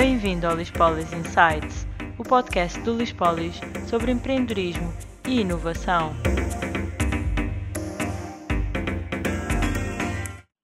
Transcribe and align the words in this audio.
Bem-vindo 0.00 0.46
ao 0.46 0.56
Lispolis 0.56 1.12
Insights, 1.12 1.86
o 2.18 2.22
podcast 2.22 2.80
do 2.80 2.96
Lispolis 2.96 3.60
sobre 3.86 4.10
empreendedorismo 4.10 4.90
e 5.28 5.42
inovação. 5.42 6.14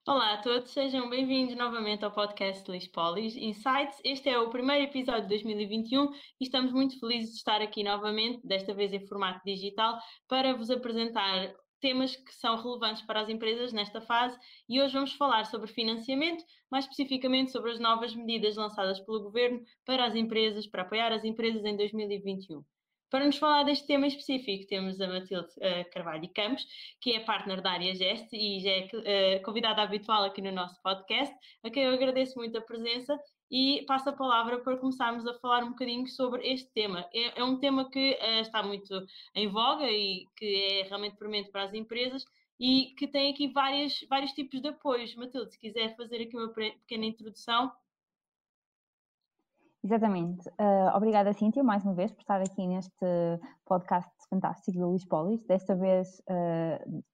Olá 0.06 0.32
a 0.32 0.36
todos, 0.38 0.70
sejam 0.70 1.10
bem-vindos 1.10 1.54
novamente 1.54 2.02
ao 2.02 2.12
podcast 2.12 2.70
Lispolis 2.70 3.36
Insights. 3.36 4.00
Este 4.02 4.30
é 4.30 4.38
o 4.38 4.48
primeiro 4.48 4.84
episódio 4.84 5.24
de 5.24 5.28
2021 5.28 6.04
e 6.40 6.44
estamos 6.44 6.72
muito 6.72 6.98
felizes 6.98 7.32
de 7.32 7.36
estar 7.36 7.60
aqui 7.60 7.84
novamente, 7.84 8.40
desta 8.42 8.72
vez 8.72 8.90
em 8.94 9.06
formato 9.06 9.42
digital, 9.44 9.98
para 10.26 10.56
vos 10.56 10.70
apresentar 10.70 11.52
temas 11.86 12.16
que 12.16 12.34
são 12.34 12.56
relevantes 12.56 13.02
para 13.02 13.20
as 13.20 13.28
empresas 13.28 13.72
nesta 13.72 14.00
fase 14.00 14.36
e 14.68 14.82
hoje 14.82 14.92
vamos 14.92 15.12
falar 15.12 15.46
sobre 15.46 15.68
financiamento, 15.68 16.44
mais 16.68 16.84
especificamente 16.84 17.52
sobre 17.52 17.70
as 17.70 17.78
novas 17.78 18.12
medidas 18.12 18.56
lançadas 18.56 18.98
pelo 18.98 19.22
Governo 19.22 19.62
para 19.84 20.04
as 20.04 20.16
empresas, 20.16 20.66
para 20.66 20.82
apoiar 20.82 21.12
as 21.12 21.22
empresas 21.22 21.64
em 21.64 21.76
2021. 21.76 22.64
Para 23.08 23.24
nos 23.24 23.38
falar 23.38 23.62
deste 23.62 23.86
tema 23.86 24.08
específico, 24.08 24.66
temos 24.66 25.00
a 25.00 25.06
Matilde 25.06 25.46
uh, 25.58 25.88
Carvalho 25.92 26.28
Campos, 26.34 26.66
que 27.00 27.12
é 27.12 27.20
partner 27.20 27.62
da 27.62 27.70
área 27.70 27.94
Geste 27.94 28.36
e 28.36 28.58
já 28.58 28.70
é 28.70 29.38
uh, 29.38 29.42
convidada 29.44 29.80
habitual 29.80 30.24
aqui 30.24 30.42
no 30.42 30.50
nosso 30.50 30.82
podcast, 30.82 31.32
a 31.62 31.70
quem 31.70 31.84
eu 31.84 31.94
agradeço 31.94 32.36
muito 32.36 32.58
a 32.58 32.60
presença 32.60 33.16
e 33.50 33.84
passo 33.86 34.08
a 34.08 34.12
palavra 34.12 34.58
para 34.58 34.76
começarmos 34.76 35.26
a 35.26 35.34
falar 35.34 35.62
um 35.64 35.70
bocadinho 35.70 36.06
sobre 36.06 36.46
este 36.46 36.70
tema. 36.72 37.08
É, 37.12 37.40
é 37.40 37.44
um 37.44 37.58
tema 37.58 37.88
que 37.90 38.12
uh, 38.12 38.40
está 38.40 38.62
muito 38.62 39.06
em 39.34 39.48
voga 39.48 39.90
e 39.90 40.26
que 40.36 40.54
é 40.54 40.82
realmente 40.82 41.16
premente 41.16 41.50
para 41.50 41.64
as 41.64 41.74
empresas 41.74 42.24
e 42.58 42.94
que 42.98 43.06
tem 43.06 43.32
aqui 43.32 43.48
várias, 43.48 44.00
vários 44.08 44.32
tipos 44.32 44.60
de 44.60 44.68
apoios. 44.68 45.14
Matilde, 45.14 45.52
se 45.52 45.58
quiser 45.58 45.94
fazer 45.96 46.22
aqui 46.22 46.36
uma 46.36 46.48
pequena 46.48 47.04
introdução. 47.04 47.70
Exatamente. 49.86 50.48
Uh, 50.58 50.96
obrigada, 50.96 51.32
Cíntia, 51.32 51.62
mais 51.62 51.84
uma 51.84 51.94
vez, 51.94 52.10
por 52.10 52.20
estar 52.20 52.40
aqui 52.40 52.66
neste 52.66 53.06
podcast 53.64 54.10
fantástico 54.28 54.76
do 54.76 54.88
Luís 54.88 55.04
Polis, 55.04 55.40
desta 55.44 55.76
vez 55.76 56.20
uh, 56.28 57.04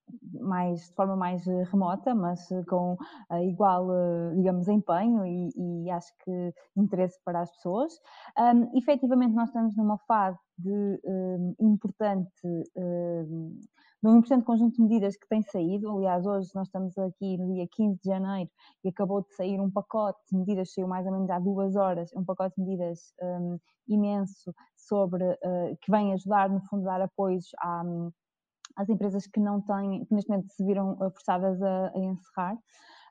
mais, 0.40 0.88
de 0.88 0.94
forma 0.94 1.14
mais 1.14 1.44
remota, 1.70 2.14
mas 2.14 2.48
com 2.66 2.94
uh, 2.94 3.36
igual, 3.42 3.88
digamos, 4.34 4.68
empenho 4.68 5.26
e, 5.26 5.50
e, 5.54 5.90
acho 5.90 6.10
que 6.24 6.54
interesse 6.74 7.20
para 7.22 7.40
as 7.42 7.50
pessoas. 7.56 7.92
Um, 8.38 8.74
efetivamente, 8.74 9.34
nós 9.34 9.50
estamos 9.50 9.76
numa 9.76 9.98
fase 10.08 10.38
de 10.56 10.98
um, 11.04 11.54
importante 11.60 12.32
um, 12.74 13.60
num 14.02 14.18
importante 14.18 14.44
conjunto 14.44 14.76
de 14.76 14.82
medidas 14.82 15.16
que 15.16 15.28
tem 15.28 15.42
saído. 15.42 15.90
Aliás, 15.90 16.26
hoje 16.26 16.50
nós 16.54 16.66
estamos 16.66 16.98
aqui 16.98 17.38
no 17.38 17.54
dia 17.54 17.68
15 17.70 18.00
de 18.02 18.08
janeiro 18.08 18.50
e 18.84 18.88
acabou 18.88 19.22
de 19.22 19.32
sair 19.34 19.60
um 19.60 19.70
pacote 19.70 20.18
de 20.30 20.38
medidas, 20.38 20.72
saiu 20.72 20.88
mais 20.88 21.06
ou 21.06 21.12
menos 21.12 21.30
há 21.30 21.38
duas 21.38 21.76
horas, 21.76 22.10
um 22.16 22.24
pacote 22.24 22.54
de 22.56 22.64
medidas 22.64 23.14
um, 23.22 23.58
imenso 23.88 24.52
sobre 24.76 25.24
uh, 25.24 25.76
que 25.80 25.90
vem 25.90 26.12
ajudar, 26.14 26.50
no 26.50 26.60
fundo, 26.62 26.84
dar 26.84 27.00
apoios 27.00 27.46
à, 27.60 27.82
às 28.76 28.88
empresas 28.88 29.26
que 29.26 29.38
não 29.38 29.60
têm, 29.60 30.04
que 30.04 30.14
neste 30.14 30.28
momento 30.28 30.52
se 30.52 30.64
viram 30.64 30.96
forçadas 30.98 31.62
a, 31.62 31.92
a 31.94 31.98
encerrar 31.98 32.58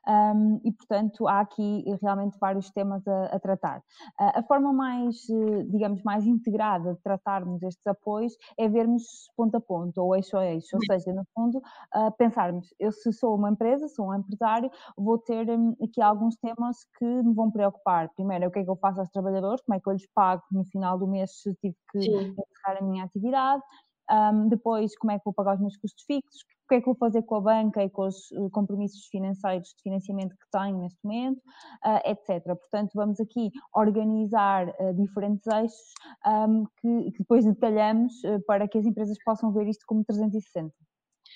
um, 0.08 0.60
e, 0.64 0.72
portanto, 0.72 1.28
há 1.28 1.40
aqui 1.40 1.84
realmente 2.02 2.36
vários 2.40 2.70
temas 2.70 3.06
a, 3.06 3.26
a 3.26 3.38
tratar. 3.38 3.78
Uh, 4.20 4.38
a 4.38 4.42
forma 4.42 4.72
mais, 4.72 5.28
eh, 5.30 5.62
digamos, 5.68 6.02
mais 6.02 6.26
integrada 6.26 6.94
de 6.94 7.00
tratarmos 7.02 7.62
estes 7.62 7.86
apoios 7.86 8.36
é 8.58 8.68
vermos 8.68 9.30
ponto 9.36 9.56
a 9.56 9.60
ponto, 9.60 9.98
ou 10.02 10.16
eixo 10.16 10.36
a 10.36 10.46
eixo, 10.46 10.76
ou 10.76 10.84
seja, 10.84 11.12
no 11.12 11.24
fundo, 11.34 11.58
uh, 11.58 12.10
pensarmos, 12.18 12.74
eu 12.78 12.90
se 12.90 13.12
sou 13.12 13.36
uma 13.36 13.50
empresa, 13.50 13.86
sou 13.88 14.08
um 14.08 14.14
empresário, 14.14 14.70
vou 14.96 15.18
ter 15.18 15.48
um, 15.50 15.76
aqui 15.82 16.00
alguns 16.00 16.36
temas 16.36 16.84
que 16.98 17.04
me 17.04 17.34
vão 17.34 17.50
preocupar. 17.50 18.08
Primeiro, 18.14 18.48
o 18.48 18.50
que 18.50 18.60
é 18.60 18.64
que 18.64 18.70
eu 18.70 18.76
faço 18.76 19.00
aos 19.00 19.10
trabalhadores, 19.10 19.62
como 19.64 19.76
é 19.76 19.80
que 19.80 19.88
eu 19.88 19.92
lhes 19.92 20.08
pago 20.14 20.42
no 20.50 20.64
final 20.64 20.98
do 20.98 21.06
mês 21.06 21.30
se 21.42 21.54
tive 21.56 21.76
que 21.92 21.98
encerrar 21.98 22.78
a 22.80 22.82
minha 22.82 23.04
atividade, 23.04 23.62
um, 24.10 24.48
depois, 24.48 24.96
como 24.96 25.12
é 25.12 25.18
que 25.18 25.24
vou 25.24 25.34
pagar 25.34 25.54
os 25.54 25.60
meus 25.60 25.76
custos 25.76 26.04
fixos? 26.04 26.42
O 26.64 26.68
que 26.68 26.76
é 26.76 26.80
que 26.80 26.86
vou 26.86 26.94
fazer 26.94 27.22
com 27.22 27.36
a 27.36 27.40
banca 27.40 27.84
e 27.84 27.90
com 27.90 28.06
os 28.06 28.30
uh, 28.32 28.48
compromissos 28.50 29.06
financeiros 29.06 29.68
de 29.68 29.82
financiamento 29.82 30.30
que 30.30 30.50
tenho 30.50 30.78
neste 30.78 30.98
momento, 31.04 31.38
uh, 31.84 32.10
etc. 32.10 32.44
Portanto, 32.44 32.92
vamos 32.94 33.20
aqui 33.20 33.50
organizar 33.74 34.68
uh, 34.68 34.94
diferentes 34.94 35.46
eixos 35.46 35.92
um, 36.26 36.64
que, 36.80 37.10
que, 37.12 37.18
depois 37.18 37.44
detalhamos 37.44 38.12
uh, 38.24 38.40
para 38.46 38.66
que 38.66 38.78
as 38.78 38.86
empresas 38.86 39.18
possam 39.24 39.52
ver 39.52 39.68
isto 39.68 39.84
como 39.86 40.04
360. 40.04 40.72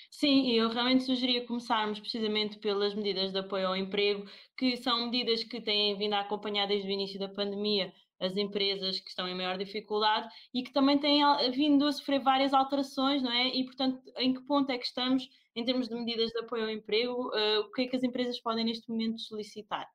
Sim, 0.09 0.51
eu 0.51 0.69
realmente 0.69 1.03
sugeria 1.03 1.45
começarmos 1.45 1.99
precisamente 1.99 2.57
pelas 2.59 2.95
medidas 2.95 3.31
de 3.31 3.39
apoio 3.39 3.67
ao 3.67 3.75
emprego, 3.75 4.25
que 4.57 4.77
são 4.77 5.05
medidas 5.05 5.43
que 5.43 5.61
têm 5.61 5.97
vindo 5.97 6.13
a 6.13 6.21
acompanhar 6.21 6.67
desde 6.67 6.87
o 6.87 6.91
início 6.91 7.19
da 7.19 7.27
pandemia 7.27 7.93
as 8.19 8.35
empresas 8.35 8.99
que 8.99 9.09
estão 9.09 9.27
em 9.27 9.35
maior 9.35 9.57
dificuldade 9.57 10.27
e 10.53 10.63
que 10.63 10.71
também 10.71 10.97
têm 10.97 11.21
vindo 11.51 11.85
a 11.85 11.91
sofrer 11.91 12.19
várias 12.21 12.53
alterações, 12.53 13.21
não 13.21 13.31
é? 13.31 13.47
E, 13.47 13.65
portanto, 13.65 14.01
em 14.17 14.33
que 14.33 14.41
ponto 14.41 14.71
é 14.71 14.77
que 14.77 14.85
estamos 14.85 15.27
em 15.55 15.65
termos 15.65 15.87
de 15.87 15.95
medidas 15.95 16.31
de 16.31 16.39
apoio 16.39 16.63
ao 16.63 16.69
emprego? 16.69 17.29
Uh, 17.29 17.61
o 17.61 17.71
que 17.71 17.83
é 17.83 17.87
que 17.87 17.95
as 17.95 18.03
empresas 18.03 18.39
podem 18.39 18.65
neste 18.65 18.89
momento 18.89 19.19
solicitar? 19.19 19.87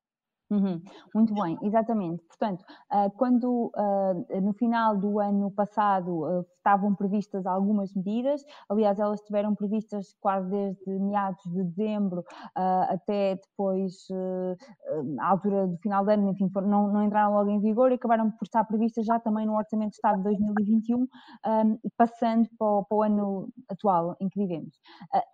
Uhum, 0.52 0.82
muito 1.14 1.32
bem, 1.32 1.58
exatamente. 1.62 2.22
Portanto, 2.24 2.62
uh, 2.92 3.10
quando 3.16 3.72
uh, 3.74 4.40
no 4.42 4.52
final 4.52 4.94
do 4.98 5.18
ano 5.18 5.50
passado 5.50 6.24
uh, 6.24 6.46
estavam 6.58 6.94
previstas 6.94 7.46
algumas 7.46 7.94
medidas, 7.94 8.44
aliás, 8.68 8.98
elas 8.98 9.20
estiveram 9.20 9.54
previstas 9.54 10.14
quase 10.20 10.50
desde 10.50 10.98
meados 11.00 11.42
de 11.44 11.64
dezembro 11.64 12.22
até 12.54 13.34
depois, 13.34 14.06
à 15.18 15.26
altura 15.26 15.66
do 15.66 15.76
final 15.78 16.04
do 16.04 16.10
ano, 16.12 16.28
enfim, 16.30 16.48
não, 16.54 16.86
não, 16.86 17.02
entraram 17.02 17.34
logo 17.34 17.50
em 17.50 17.58
vigor 17.58 17.90
e 17.90 17.94
acabaram 17.94 18.30
por 18.30 18.44
estar 18.44 18.62
previstas 18.64 19.04
já 19.04 19.18
também 19.18 19.44
no 19.44 19.56
Orçamento 19.56 19.90
de 19.90 19.96
Estado 19.96 20.18
de 20.18 20.22
2021, 20.22 20.98
um, 20.98 21.08
passando 21.96 22.48
para 22.56 22.96
o, 22.96 23.02
ano 23.02 23.48
atual 23.68 24.16
em 24.20 24.28
que 24.28 24.38
vivemos. 24.38 24.78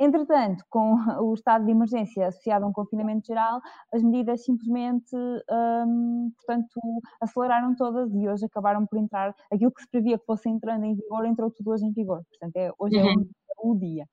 entretanto, 0.00 0.64
com 0.70 0.94
o 1.20 1.34
estado 1.34 1.66
de 1.66 1.72
emergência 1.72 2.28
associado 2.28 2.64
a 2.64 2.68
um 2.68 2.72
confinamento 2.72 3.26
geral, 3.26 3.60
as 3.92 4.02
medidas 4.02 4.42
simplesmente 4.44 5.07
um, 5.16 6.30
portanto, 6.36 6.80
aceleraram 7.20 7.74
todas 7.74 8.12
e 8.14 8.28
hoje 8.28 8.44
acabaram 8.44 8.86
por 8.86 8.98
entrar, 8.98 9.34
aquilo 9.52 9.72
que 9.72 9.82
se 9.82 9.88
previa 9.88 10.18
que 10.18 10.26
fosse 10.26 10.48
entrando 10.48 10.84
em 10.84 10.94
vigor, 10.94 11.24
entrou 11.26 11.50
tudo 11.50 11.70
hoje 11.70 11.84
em 11.86 11.92
vigor. 11.92 12.22
Portanto, 12.30 12.56
é, 12.56 12.72
hoje 12.78 12.96
é 12.96 13.02
uhum. 13.02 13.10
é 13.10 13.14
o, 13.14 13.26
o 13.62 13.74
dia. 13.74 14.04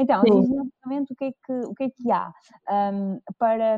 Então, 0.00 0.22
exatamente 0.24 1.12
o 1.12 1.16
que 1.16 1.24
é 1.26 1.32
que, 1.32 1.52
o 1.66 1.74
que, 1.74 1.84
é 1.84 1.90
que 1.90 2.10
há? 2.10 2.32
Um, 2.70 3.20
para, 3.38 3.76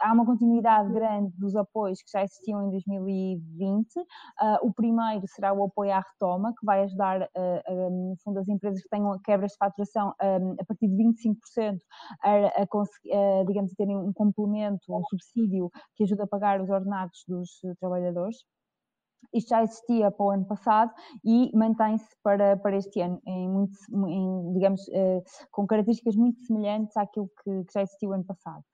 há 0.00 0.12
uma 0.12 0.26
continuidade 0.26 0.92
grande 0.92 1.32
dos 1.38 1.56
apoios 1.56 2.02
que 2.02 2.10
já 2.10 2.22
existiam 2.22 2.66
em 2.66 2.70
2020. 2.70 3.96
Uh, 3.96 4.04
ah, 4.38 4.58
o 4.62 4.72
primeiro 4.72 5.26
será 5.28 5.54
o 5.54 5.64
apoio 5.64 5.92
à 5.92 6.00
retoma, 6.00 6.52
que 6.58 6.66
vai 6.66 6.82
ajudar, 6.82 7.22
uh, 7.22 7.26
uh, 7.72 8.10
no 8.10 8.16
fundo, 8.22 8.38
as 8.38 8.48
empresas 8.48 8.82
que 8.82 8.88
tenham 8.88 9.18
quebras 9.24 9.52
de 9.52 9.58
faturação 9.58 10.14
a 10.18 10.64
partir 10.66 10.88
de 10.88 10.96
25% 10.96 11.78
a, 12.22 12.62
a, 12.62 12.66
conseguir, 12.66 13.10
digamos, 13.46 13.72
a 13.72 13.74
terem 13.76 13.96
um 13.96 14.12
complemento, 14.12 14.94
um 14.94 15.02
subsídio 15.04 15.70
que 15.94 16.04
ajuda 16.04 16.24
a 16.24 16.26
pagar 16.26 16.60
os 16.60 16.68
ordenados 16.68 17.24
dos 17.26 17.60
trabalhadores. 17.80 18.36
Isto 19.32 19.48
já 19.50 19.62
existia 19.62 20.10
para 20.10 20.24
o 20.26 20.30
ano 20.30 20.44
passado 20.46 20.92
e 21.24 21.50
mantém-se 21.54 22.08
para, 22.22 22.56
para 22.56 22.76
este 22.76 23.00
ano, 23.00 23.20
em, 23.26 23.48
muito, 23.48 23.76
em 24.08 24.52
digamos, 24.52 24.88
eh, 24.92 25.22
com 25.50 25.66
características 25.66 26.16
muito 26.16 26.40
semelhantes 26.40 26.96
àquilo 26.96 27.28
que, 27.42 27.64
que 27.64 27.72
já 27.72 27.82
existiu 27.82 28.12
ano 28.12 28.24
passado. 28.24 28.64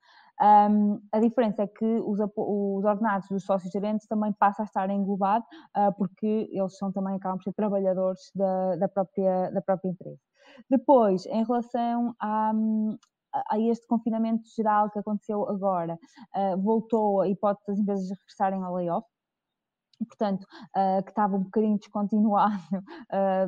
Um, 0.41 0.99
a 1.11 1.19
diferença 1.19 1.63
é 1.63 1.67
que 1.67 1.85
os, 1.85 2.19
os 2.19 2.83
ordenados 2.83 3.27
dos 3.29 3.45
sócios 3.45 3.71
gerentes 3.71 4.07
também 4.07 4.33
passam 4.33 4.63
a 4.63 4.65
estar 4.65 4.89
englobado, 4.89 5.45
uh, 5.77 5.93
porque 5.97 6.49
eles 6.51 6.77
são 6.77 6.91
também, 6.91 7.15
acabam 7.15 7.37
por 7.37 7.43
ser 7.43 7.53
trabalhadores 7.53 8.31
da, 8.33 8.75
da, 8.77 8.87
própria, 8.87 9.51
da 9.51 9.61
própria 9.61 9.89
empresa. 9.89 10.19
Depois, 10.69 11.25
em 11.27 11.43
relação 11.43 12.15
a, 12.19 12.51
a 13.49 13.59
este 13.59 13.87
confinamento 13.87 14.43
geral 14.55 14.89
que 14.89 14.99
aconteceu 14.99 15.47
agora, 15.47 15.97
uh, 16.35 16.61
voltou 16.61 17.21
a 17.21 17.27
hipótese 17.27 17.67
das 17.67 17.79
empresas 17.79 18.09
regressarem 18.09 18.63
ao 18.63 18.73
layoff, 18.73 19.07
portanto, 20.05 20.43
uh, 20.43 21.03
que 21.03 21.11
estava 21.11 21.35
um 21.35 21.43
bocadinho 21.43 21.77
descontinuado 21.77 22.53
uh, 22.73 23.47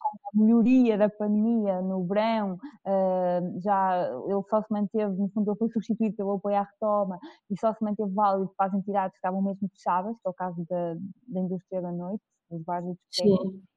com 0.00 0.40
a 0.40 0.42
melhoria 0.42 0.98
da 0.98 1.08
pandemia 1.08 1.80
no 1.82 2.06
verão, 2.06 2.54
uh, 2.54 3.60
já 3.60 4.08
ele 4.26 4.42
só 4.48 4.62
se 4.62 4.72
manteve, 4.72 5.16
no 5.16 5.28
fundo, 5.30 5.50
ele 5.50 5.58
foi 5.58 5.68
substituído 5.70 6.16
pelo 6.16 6.32
apoio 6.32 6.56
à 6.56 6.62
retoma 6.62 7.18
e 7.50 7.58
só 7.58 7.72
se 7.72 7.82
manteve 7.82 8.12
válido 8.12 8.52
para 8.56 8.66
as 8.66 8.74
entidades 8.74 9.12
que 9.12 9.18
estavam 9.18 9.42
mesmo 9.42 9.68
fechadas, 9.68 10.16
que 10.20 10.26
é 10.26 10.30
o 10.30 10.34
caso 10.34 10.64
da, 10.68 10.94
da 11.28 11.40
indústria 11.40 11.82
da 11.82 11.92
noite, 11.92 12.22
dos 12.50 12.62
bares 12.62 12.96
e 13.22 13.74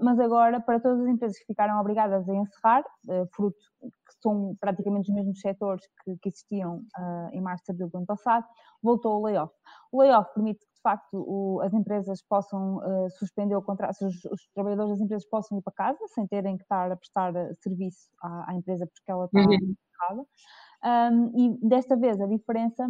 mas 0.00 0.18
agora, 0.18 0.58
para 0.58 0.80
todas 0.80 1.00
as 1.00 1.06
empresas 1.06 1.38
que 1.38 1.44
ficaram 1.44 1.78
obrigadas 1.78 2.26
a 2.26 2.34
encerrar, 2.34 2.82
fruto 3.34 3.58
são 4.26 4.56
praticamente 4.60 5.10
os 5.10 5.14
mesmos 5.14 5.40
setores 5.40 5.84
que, 6.02 6.16
que 6.18 6.28
existiam 6.28 6.82
em 7.32 7.40
março 7.40 7.64
de 7.66 7.72
abril 7.72 7.88
do 7.88 7.98
ano 7.98 8.06
passado, 8.06 8.44
voltou 8.82 9.20
o 9.20 9.24
layoff. 9.24 9.52
O 9.92 10.00
layoff 10.00 10.32
permite 10.34 10.64
facto 10.86 11.14
o, 11.14 11.60
as 11.62 11.74
empresas 11.74 12.22
possam 12.22 12.76
uh, 12.76 13.10
suspender 13.18 13.56
o 13.56 13.62
contrato, 13.62 14.06
os, 14.06 14.24
os, 14.26 14.48
trabalhadores 14.54 14.92
das 14.92 15.00
empresas 15.00 15.28
possam 15.28 15.58
ir 15.58 15.62
para 15.62 15.72
casa 15.72 15.98
sem 16.14 16.28
terem 16.28 16.56
que 16.56 16.62
estar 16.62 16.92
a 16.92 16.96
prestar 16.96 17.34
eh, 17.34 17.52
serviço 17.60 18.08
à, 18.22 18.52
à 18.52 18.54
empresa 18.54 18.86
porque 18.86 19.10
ela 19.10 19.24
está 19.24 19.40
uhum. 19.40 20.26
Um, 20.84 21.32
e 21.34 21.68
desta 21.68 21.96
vez 21.96 22.20
a 22.20 22.26
diferença 22.26 22.86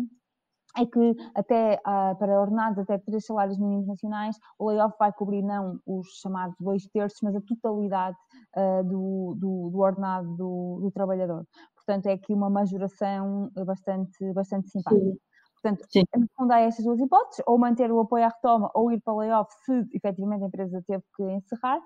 é 0.76 0.87
que 0.87 1.17
até 1.34 1.81
uh, 1.87 2.17
para 2.17 2.40
ordenados 2.40 2.78
até 2.78 2.99
três 2.99 3.25
salários 3.25 3.58
mínimos 3.58 3.87
nacionais, 3.87 4.37
o 4.58 4.69
layoff 4.69 4.94
vai 4.99 5.12
cobrir 5.12 5.43
não 5.43 5.81
os 5.87 6.06
chamados 6.20 6.56
dois 6.61 6.87
terços, 6.88 7.19
mas 7.23 7.34
a 7.34 7.40
totalidade 7.40 8.17
uh, 8.56 8.84
do, 8.84 9.34
do, 9.38 9.70
do, 9.70 9.78
ordenado 9.78 10.37
do, 10.37 10.81
do, 10.82 10.90
trabalhador. 10.90 11.46
Portanto, 11.75 12.06
é 12.06 12.12
aqui 12.12 12.32
uma 12.32 12.50
majoração 12.50 13.50
bastante, 13.64 14.32
bastante 14.32 14.69
simpática. 14.70 15.05
Sim. 15.05 15.19
Portanto, 15.62 15.87
Sim. 15.90 16.02
no 16.14 16.26
fundo 16.37 16.52
há 16.52 16.61
estas 16.61 16.84
duas 16.84 17.00
hipóteses, 17.00 17.43
ou 17.46 17.58
manter 17.58 17.90
o 17.90 18.00
apoio 18.00 18.25
à 18.25 18.28
retoma 18.28 18.70
ou 18.75 18.93
ir 18.93 19.00
para 19.00 19.14
o 19.14 19.19
layoff 19.19 19.50
se 19.64 19.87
efetivamente 19.94 20.44
a 20.44 20.46
empresa 20.46 20.84
teve 20.87 21.02
que 21.17 21.23
encerrar, 21.25 21.81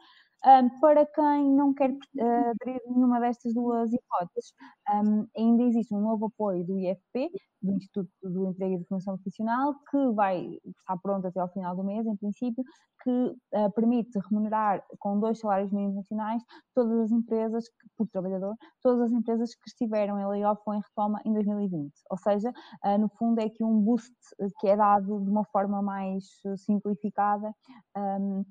um, 0.44 0.80
para 0.80 1.04
quem 1.06 1.52
não 1.52 1.74
quer 1.74 1.90
uh, 1.90 2.80
nenhuma 2.86 3.20
destas 3.20 3.52
duas 3.52 3.92
hipóteses, 3.92 4.52
um, 4.90 5.26
ainda 5.36 5.64
existe 5.64 5.94
um 5.94 6.00
novo 6.00 6.26
apoio 6.26 6.64
do 6.64 6.78
IFP, 6.78 7.30
do 7.62 7.72
Instituto 7.72 8.10
do 8.22 8.46
Emprego 8.46 8.74
e 8.74 8.78
de 8.78 8.84
Formação 8.86 9.16
Profissional, 9.16 9.74
que 9.90 10.12
vai 10.12 10.58
estar 10.64 10.96
pronto 11.02 11.26
até 11.26 11.40
ao 11.40 11.52
final 11.52 11.76
do 11.76 11.84
mês, 11.84 12.06
em 12.06 12.16
princípio, 12.16 12.64
que 13.02 13.10
uh, 13.10 13.70
permite 13.74 14.18
remunerar 14.30 14.82
com 14.98 15.18
dois 15.18 15.38
salários 15.38 15.72
mínimos 15.72 15.96
nacionais 15.96 16.42
todas 16.74 17.00
as 17.00 17.10
empresas, 17.10 17.64
por 17.96 18.06
trabalhador, 18.08 18.54
todas 18.82 19.02
as 19.02 19.12
empresas 19.12 19.54
que 19.54 19.68
estiveram 19.68 20.18
em 20.18 20.26
layoff 20.26 20.62
ou 20.66 20.74
em 20.74 20.80
retoma 20.80 21.20
em 21.24 21.32
2020. 21.32 21.92
Ou 22.10 22.18
seja, 22.18 22.50
uh, 22.84 22.98
no 22.98 23.08
fundo 23.10 23.40
é 23.40 23.44
aqui 23.44 23.62
um 23.62 23.80
boost 23.80 24.14
que 24.58 24.68
é 24.68 24.76
dado 24.76 25.20
de 25.20 25.30
uma 25.30 25.44
forma 25.44 25.82
mais 25.82 26.24
simplificada. 26.56 27.54
Um, 27.96 28.44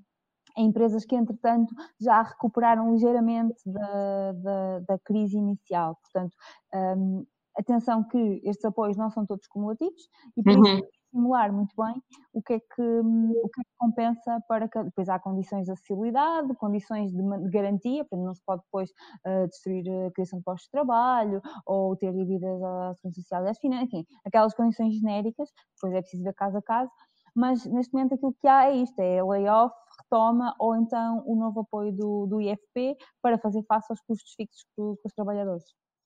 empresas 0.64 1.06
que, 1.06 1.16
entretanto, 1.16 1.74
já 2.00 2.22
recuperaram 2.22 2.92
ligeiramente 2.94 3.58
da, 3.66 4.32
da, 4.34 4.80
da 4.80 5.00
crise 5.00 5.38
inicial. 5.38 5.98
Portanto, 6.02 6.36
um, 6.74 7.26
atenção 7.58 8.04
que 8.04 8.42
estes 8.44 8.66
apoios 8.66 8.98
não 8.98 9.10
são 9.10 9.26
todos 9.26 9.48
cumulativos 9.48 10.10
e 10.38 10.44
por 10.44 10.54
uhum. 10.54 10.64
isso 10.64 10.88
simular 11.12 11.52
muito 11.52 11.74
bem 11.76 12.02
o 12.34 12.42
que 12.42 12.54
é 12.54 12.60
que, 12.60 12.82
o 12.82 13.50
que, 13.50 13.62
é 13.62 13.64
que 13.64 13.72
compensa 13.78 14.40
para 14.48 14.68
que 14.68 14.82
depois 14.84 15.10
há 15.10 15.20
condições 15.20 15.66
de 15.66 15.72
acessibilidade, 15.72 16.54
condições 16.56 17.12
de, 17.12 17.22
de 17.22 17.50
garantia, 17.50 18.06
portanto 18.06 18.26
não 18.26 18.36
se 18.36 18.44
pode 18.46 18.62
depois 18.64 18.92
uh, 19.26 19.48
destruir 19.48 19.86
a 20.06 20.12
criação 20.12 20.40
de 20.40 20.46
postos 20.46 20.66
de 20.66 20.72
trabalho 20.72 21.42
ou 21.66 21.96
ter 21.96 22.14
dívidas 22.14 22.62
à 22.62 22.94
segurança 22.96 23.22
social 23.22 23.46
e 23.46 23.50
às 23.50 23.60
finanças, 23.60 23.88
enfim, 23.88 24.06
aquelas 24.26 24.54
condições 24.54 24.94
genéricas, 24.96 25.50
depois 25.76 25.94
é 25.94 26.02
preciso 26.02 26.24
ver 26.24 26.34
caso 26.34 26.58
a 26.58 26.62
caso, 26.62 26.92
mas 27.36 27.66
neste 27.66 27.94
momento 27.94 28.16
aquilo 28.16 28.36
que 28.40 28.48
há 28.48 28.70
é 28.70 28.76
isto, 28.78 29.00
é 29.00 29.24
layoff, 29.24 29.74
retoma 30.10 30.56
ou 30.60 30.76
então 30.76 31.24
o 31.26 31.36
novo 31.36 31.62
apoio 31.62 31.92
do, 31.92 32.26
do 32.26 32.42
IFP 32.42 32.98
para 33.22 33.38
fazer 33.38 33.64
face 33.64 33.88
aos 33.92 34.02
custos 34.02 34.34
fixos 34.36 34.66
com, 34.76 34.96
os 35.04 35.14
trabalhadores. 35.14 35.64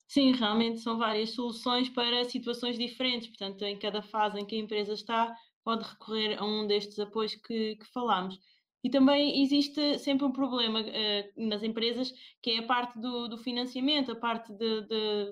Sim, 0.08 0.34
realmente 0.34 0.80
são 0.80 0.98
várias 0.98 1.32
soluções 1.32 1.90
para 1.90 2.24
situações 2.26 2.78
diferentes, 2.78 3.30
portanto, 3.30 3.64
em 3.64 3.78
cada 3.80 4.02
fase 4.02 4.40
em 4.40 4.46
que 4.46 4.56
a 4.56 4.60
empresa 4.60 4.94
está, 4.94 5.36
pode 5.64 5.84
recorrer 5.84 6.38
a 6.40 6.46
um 6.46 6.68
destes 6.68 7.00
apoios 7.00 7.36
que, 7.36 7.78
que 7.78 7.86
falámos. 7.92 8.38
E 8.84 8.90
também 8.90 9.42
existe 9.42 9.98
sempre 9.98 10.26
um 10.26 10.32
problema 10.32 10.82
uh, 10.82 11.48
nas 11.48 11.64
empresas, 11.64 12.14
que 12.42 12.52
é 12.52 12.60
a 12.60 12.68
parte 12.68 13.00
do, 13.00 13.30
do 13.30 13.38
financiamento, 13.38 14.12
a 14.12 14.16
parte 14.16 14.52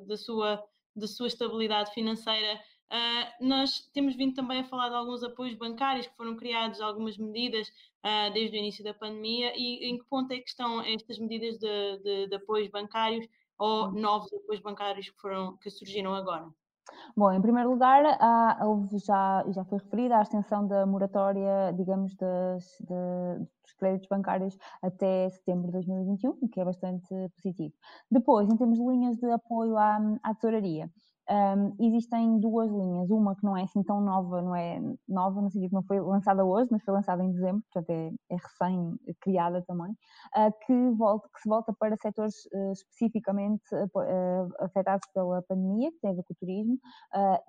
da 0.07 0.15
sua, 0.15 0.63
de 0.95 1.07
sua 1.07 1.27
estabilidade 1.27 1.93
financeira 1.93 2.59
Uh, 2.91 3.47
nós 3.47 3.89
temos 3.93 4.17
vindo 4.17 4.35
também 4.35 4.59
a 4.59 4.63
falar 4.65 4.89
de 4.89 4.95
alguns 4.95 5.23
apoios 5.23 5.55
bancários 5.55 6.07
que 6.07 6.17
foram 6.17 6.35
criados, 6.35 6.81
algumas 6.81 7.17
medidas 7.17 7.69
uh, 8.05 8.33
desde 8.33 8.57
o 8.57 8.59
início 8.59 8.83
da 8.83 8.93
pandemia 8.93 9.53
e 9.55 9.89
em 9.89 9.97
que 9.97 10.03
ponto 10.09 10.33
é 10.33 10.39
que 10.39 10.49
estão 10.49 10.81
estas 10.81 11.17
medidas 11.17 11.57
de, 11.57 11.99
de, 12.03 12.27
de 12.27 12.35
apoios 12.35 12.67
bancários 12.67 13.25
ou 13.57 13.87
hum. 13.87 13.91
novos 13.91 14.33
apoios 14.33 14.61
bancários 14.61 15.09
que, 15.09 15.21
foram, 15.21 15.55
que 15.57 15.69
surgiram 15.69 16.13
agora? 16.13 16.49
Bom, 17.15 17.31
em 17.31 17.41
primeiro 17.41 17.69
lugar, 17.69 18.03
há, 18.19 18.65
houve 18.65 18.97
já, 18.97 19.45
já 19.49 19.63
foi 19.65 19.77
referida 19.77 20.17
a 20.17 20.21
extensão 20.21 20.67
da 20.67 20.85
moratória, 20.85 21.71
digamos, 21.77 22.15
das, 22.15 22.65
de, 22.79 23.45
dos 23.63 23.73
créditos 23.77 24.09
bancários 24.09 24.57
até 24.81 25.29
setembro 25.29 25.67
de 25.67 25.73
2021, 25.73 26.37
o 26.41 26.49
que 26.49 26.59
é 26.59 26.65
bastante 26.65 27.07
positivo. 27.35 27.73
Depois, 28.09 28.49
em 28.49 28.57
termos 28.57 28.77
de 28.77 28.85
linhas 28.85 29.17
de 29.17 29.31
apoio 29.31 29.77
à, 29.77 29.97
à 30.23 30.33
tesouraria, 30.35 30.89
um, 31.31 31.75
existem 31.79 32.39
duas 32.39 32.69
linhas, 32.69 33.09
uma 33.09 33.35
que 33.35 33.43
não 33.43 33.55
é 33.55 33.63
assim 33.63 33.81
tão 33.83 34.01
nova, 34.01 34.41
não 34.41 34.53
é 34.53 34.81
nova 35.07 35.41
no 35.41 35.49
sentido 35.49 35.69
que 35.69 35.75
não 35.75 35.83
foi 35.83 36.01
lançada 36.01 36.43
hoje, 36.43 36.67
mas 36.69 36.83
foi 36.83 36.93
lançada 36.93 37.23
em 37.23 37.31
dezembro, 37.31 37.63
portanto 37.71 37.89
é, 37.89 38.11
é 38.29 38.35
recém-criada 38.35 39.63
também, 39.65 39.91
uh, 39.91 40.53
que, 40.65 40.89
volta, 40.91 41.29
que 41.33 41.41
se 41.41 41.47
volta 41.47 41.73
para 41.79 41.95
setores 41.95 42.35
uh, 42.53 42.71
especificamente 42.73 43.63
uh, 43.73 44.49
afetados 44.59 45.07
pela 45.13 45.41
pandemia, 45.43 45.91
que 45.91 45.99
tem 46.01 46.11
a 46.11 46.13
ver 46.15 46.23
com 46.23 46.33
o 46.33 46.37
turismo, 46.37 46.77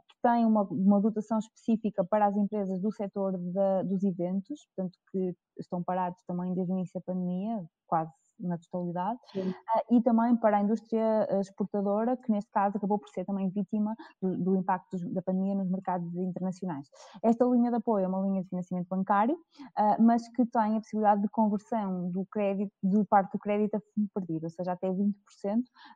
que 0.08 0.16
tem 0.22 0.46
uma, 0.46 0.62
uma 0.62 1.00
dotação 1.00 1.38
específica 1.38 2.04
para 2.04 2.26
as 2.26 2.36
empresas 2.36 2.80
do 2.80 2.92
setor 2.92 3.36
de, 3.36 3.88
dos 3.88 4.04
eventos, 4.04 4.64
portanto 4.76 4.96
que 5.10 5.34
estão 5.58 5.82
parados 5.82 6.22
também 6.24 6.54
desde 6.54 6.72
o 6.72 6.76
início 6.76 7.00
da 7.00 7.12
pandemia, 7.12 7.64
quase 7.86 8.12
na 8.38 8.58
totalidade, 8.58 9.18
uh, 9.36 9.94
e 9.94 10.00
também 10.02 10.36
para 10.36 10.58
a 10.58 10.62
indústria 10.62 11.26
eh, 11.28 11.40
exportadora, 11.40 12.16
que 12.16 12.30
neste 12.30 12.50
caso 12.50 12.76
acabou 12.76 12.98
por 12.98 13.08
ser 13.08 13.24
também 13.24 13.48
vítima 13.48 13.94
do, 14.20 14.36
do 14.36 14.56
impacto 14.56 14.98
da 15.10 15.22
pandemia 15.22 15.54
nos 15.54 15.68
mercados 15.68 16.14
internacionais. 16.16 16.88
Esta 17.22 17.44
linha 17.44 17.70
de 17.70 17.76
apoio 17.76 18.04
é 18.04 18.08
uma 18.08 18.20
linha 18.20 18.42
de 18.42 18.48
financiamento 18.48 18.88
bancário, 18.88 19.34
uh, 19.34 20.02
mas 20.02 20.26
que 20.28 20.44
tem 20.46 20.76
a 20.76 20.80
possibilidade 20.80 21.22
de 21.22 21.28
conversão 21.28 22.10
do 22.10 22.24
crédito, 22.26 22.72
de 22.82 23.04
parte 23.04 23.32
do 23.32 23.38
crédito 23.38 23.76
a 23.76 23.80
fundo 23.80 24.08
perdido, 24.14 24.44
ou 24.44 24.50
seja, 24.50 24.72
até 24.72 24.88
20%, 24.88 25.14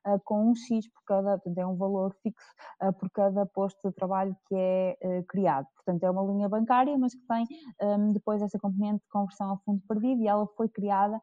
uh, 0.07 0.21
com 0.25 0.51
um 0.51 0.55
X 0.55 0.89
por 0.89 1.03
cada, 1.05 1.39
portanto 1.39 1.59
é 1.59 1.67
um 1.67 1.77
valor 1.77 2.15
fixo 2.23 2.37
por 2.99 3.11
cada 3.11 3.47
posto 3.47 3.89
de 3.89 3.95
trabalho 3.95 4.37
que 4.47 4.55
é 4.55 5.23
criado. 5.29 5.67
Portanto, 5.77 6.03
é 6.03 6.11
uma 6.11 6.23
linha 6.23 6.49
bancária, 6.49 6.97
mas 6.99 7.15
que 7.15 7.23
tem 7.27 7.47
um, 7.81 8.13
depois 8.13 8.43
essa 8.43 8.59
componente 8.59 9.05
de 9.05 9.09
conversão 9.09 9.53
a 9.53 9.57
fundo 9.59 9.81
perdido 9.87 10.21
e 10.23 10.29
ela 10.29 10.47
foi 10.57 10.69
criada 10.69 11.21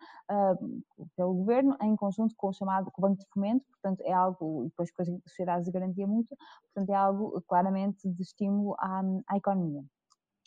pelo 1.16 1.34
governo 1.34 1.76
em 1.82 1.96
conjunto 1.96 2.36
com 2.36 2.50
o 2.50 2.54
chamado 2.54 2.92
Banco 2.98 3.18
de 3.18 3.28
Fomento, 3.34 3.66
portanto 3.72 4.02
é 4.02 4.12
algo, 4.12 4.64
e 4.64 4.70
depois 4.70 4.92
com 4.92 5.02
as 5.02 5.08
sociedades 5.28 5.66
de 5.66 5.72
garantia 5.72 6.08
mútua, 6.08 6.38
portanto 6.64 6.90
é 6.90 6.96
algo 6.96 7.42
claramente 7.48 8.10
de 8.10 8.22
estímulo 8.22 8.76
à, 8.80 9.02
à 9.28 9.38
economia. 9.38 9.84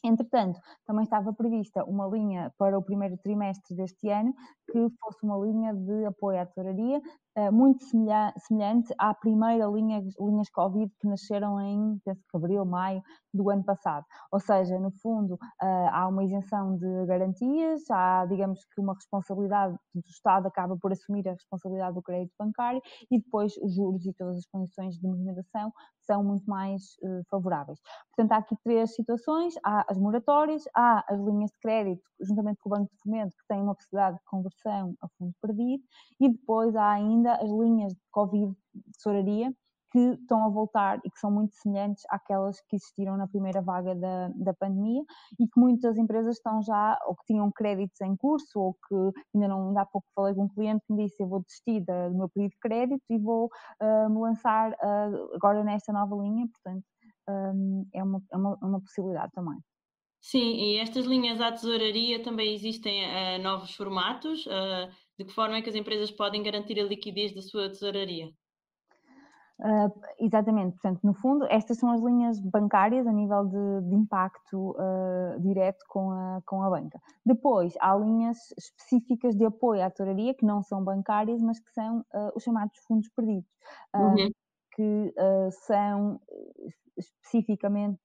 Entretanto, 0.05 0.61
também 0.87 1.05
estava 1.05 1.33
prevista 1.33 1.85
uma 1.85 2.07
linha 2.07 2.53
para 2.59 2.79
o 2.79 2.83
primeiro 2.83 3.17
trimestre 3.19 3.75
deste 3.75 4.09
ano, 4.09 4.35
que 4.71 4.89
fosse 5.01 5.19
uma 5.25 5.39
linha 5.39 5.75
de 5.75 6.05
apoio 6.05 6.41
à 6.41 6.47
tesouraria, 6.47 7.01
eh, 7.37 7.51
muito 7.51 7.85
semelhante 7.85 8.95
à 8.99 9.15
primeira 9.15 9.67
linha, 9.67 10.03
linhas 10.21 10.49
Covid 10.51 10.93
que 11.01 11.09
nasceram 11.09 11.61
em, 11.61 11.99
penso 12.05 12.21
que 12.31 12.37
abril, 12.37 12.65
maio 12.65 13.03
do 13.33 13.51
ano 13.51 13.65
passado. 13.65 14.05
Ou 14.33 14.41
seja, 14.41 14.79
no 14.79 14.91
fundo, 14.91 15.39
eh, 15.63 15.89
há 15.93 16.09
uma 16.09 16.25
isenção 16.25 16.77
de 16.77 17.07
garantias, 17.07 17.83
há, 17.91 18.27
digamos 18.27 18.65
que, 18.65 18.81
uma 18.81 18.95
responsabilidade 18.95 19.75
do 19.95 20.09
Estado 20.09 20.47
acaba 20.47 20.77
por 20.77 20.93
assumir 20.93 21.29
a 21.29 21.33
responsabilidade 21.33 21.95
do 21.95 22.03
crédito 22.03 22.35
bancário 22.39 22.81
e 23.11 23.19
depois 23.19 23.57
os 23.59 23.75
juros 23.75 24.05
e 24.07 24.13
todas 24.15 24.39
as 24.39 24.47
condições 24.47 24.97
de 24.97 25.07
movimentação 25.07 25.73
são 26.01 26.23
muito 26.25 26.45
mais 26.49 26.83
uh, 27.03 27.23
favoráveis. 27.31 27.79
Portanto, 28.15 28.33
há 28.33 28.37
aqui 28.39 28.57
três 28.63 28.95
situações: 28.95 29.55
há 29.65 29.86
as 29.89 29.99
moratórias, 29.99 30.65
há 30.75 31.05
as 31.09 31.21
linhas 31.21 31.51
de 31.51 31.59
crédito, 31.61 32.03
juntamente 32.21 32.59
com 32.61 32.69
o 32.69 32.73
Banco 32.77 32.91
de 32.93 33.01
Fomento, 33.03 33.37
que 33.37 33.47
têm 33.49 33.63
uma 33.63 33.75
possibilidade 33.75 34.19
de 34.19 34.25
conversão 34.25 34.95
a 35.01 35.09
fundo 35.19 35.35
perdido, 35.41 35.83
e 36.21 36.29
depois 36.29 36.75
há 36.77 36.91
ainda 36.91 37.35
as 37.35 37.51
linhas 37.51 37.93
de 37.93 38.01
Covid 38.11 38.53
de 38.75 38.93
tesouraria, 38.93 39.53
que 39.93 39.99
estão 40.21 40.45
a 40.45 40.49
voltar 40.49 40.99
e 41.05 41.11
que 41.11 41.19
são 41.19 41.31
muito 41.31 41.55
semelhantes 41.55 42.03
àquelas 42.11 42.61
que 42.69 42.77
existiram 42.77 43.17
na 43.17 43.27
primeira 43.27 43.63
vaga 43.63 43.95
da, 43.95 44.29
da 44.35 44.53
pandemia 44.53 45.03
e 45.39 45.47
que 45.47 45.59
muitas 45.59 45.97
empresas 45.97 46.37
estão 46.37 46.61
já, 46.61 46.99
ou 47.07 47.15
que 47.15 47.25
tinham 47.27 47.51
créditos 47.53 48.01
em 48.01 48.17
curso, 48.17 48.61
ou 48.61 48.75
que 48.75 48.95
ainda 49.35 49.49
não, 49.49 49.69
ainda 49.69 49.83
há 49.83 49.87
pouco 49.87 50.07
falei 50.15 50.35
com 50.35 50.45
um 50.45 50.49
cliente 50.49 50.85
que 50.87 50.93
me 50.93 51.05
disse 51.05 51.23
eu 51.23 51.29
vou 51.29 51.41
desistir 51.41 51.81
do 51.81 52.15
meu 52.15 52.29
pedido 52.29 52.51
de 52.51 52.59
crédito 52.59 53.03
e 53.09 53.19
vou 53.19 53.47
uh, 53.81 54.11
me 54.11 54.19
lançar 54.19 54.73
uh, 54.73 55.35
agora 55.35 55.63
nesta 55.63 55.93
nova 55.93 56.15
linha, 56.17 56.47
portanto 56.49 56.85
um, 57.29 57.87
é, 57.93 58.03
uma, 58.03 58.23
é, 58.33 58.37
uma, 58.37 58.59
é 58.63 58.65
uma 58.67 58.81
possibilidade 58.81 59.33
também. 59.33 59.59
Sim, 60.31 60.57
e 60.57 60.79
estas 60.79 61.07
linhas 61.07 61.41
à 61.41 61.53
tesouraria 61.53 62.21
também 62.21 62.53
existem 62.53 63.05
uh, 63.05 63.41
novos 63.41 63.73
formatos. 63.77 64.45
Uh, 64.45 64.91
de 65.17 65.25
que 65.25 65.33
forma 65.33 65.57
é 65.57 65.63
que 65.63 65.69
as 65.69 65.77
empresas 65.77 66.11
podem 66.11 66.43
garantir 66.43 66.81
a 66.81 66.83
liquidez 66.83 67.33
da 67.33 67.41
sua 67.41 67.69
tesouraria? 67.69 68.27
Uh, 69.61 69.89
exatamente, 70.19 70.73
portanto, 70.73 71.01
no 71.05 71.15
fundo, 71.15 71.47
estas 71.49 71.79
são 71.79 71.93
as 71.93 72.03
linhas 72.03 72.41
bancárias 72.41 73.07
a 73.07 73.13
nível 73.13 73.45
de, 73.45 73.89
de 73.89 73.95
impacto 73.95 74.73
uh, 74.73 75.41
direto 75.41 75.85
com 75.89 76.11
a, 76.11 76.43
com 76.45 76.61
a 76.61 76.71
banca. 76.71 77.01
Depois, 77.25 77.75
há 77.79 77.95
linhas 77.95 78.37
específicas 78.59 79.37
de 79.37 79.45
apoio 79.45 79.85
à 79.85 79.91
tesouraria 79.91 80.35
que 80.35 80.45
não 80.45 80.61
são 80.61 80.83
bancárias, 80.83 81.41
mas 81.41 81.61
que 81.61 81.73
são 81.73 82.01
uh, 82.01 82.33
os 82.35 82.43
chamados 82.43 82.77
fundos 82.89 83.09
perdidos, 83.11 83.49
uhum. 83.95 84.31
que 84.75 85.15
são 85.53 86.21
especificamente 86.97 88.01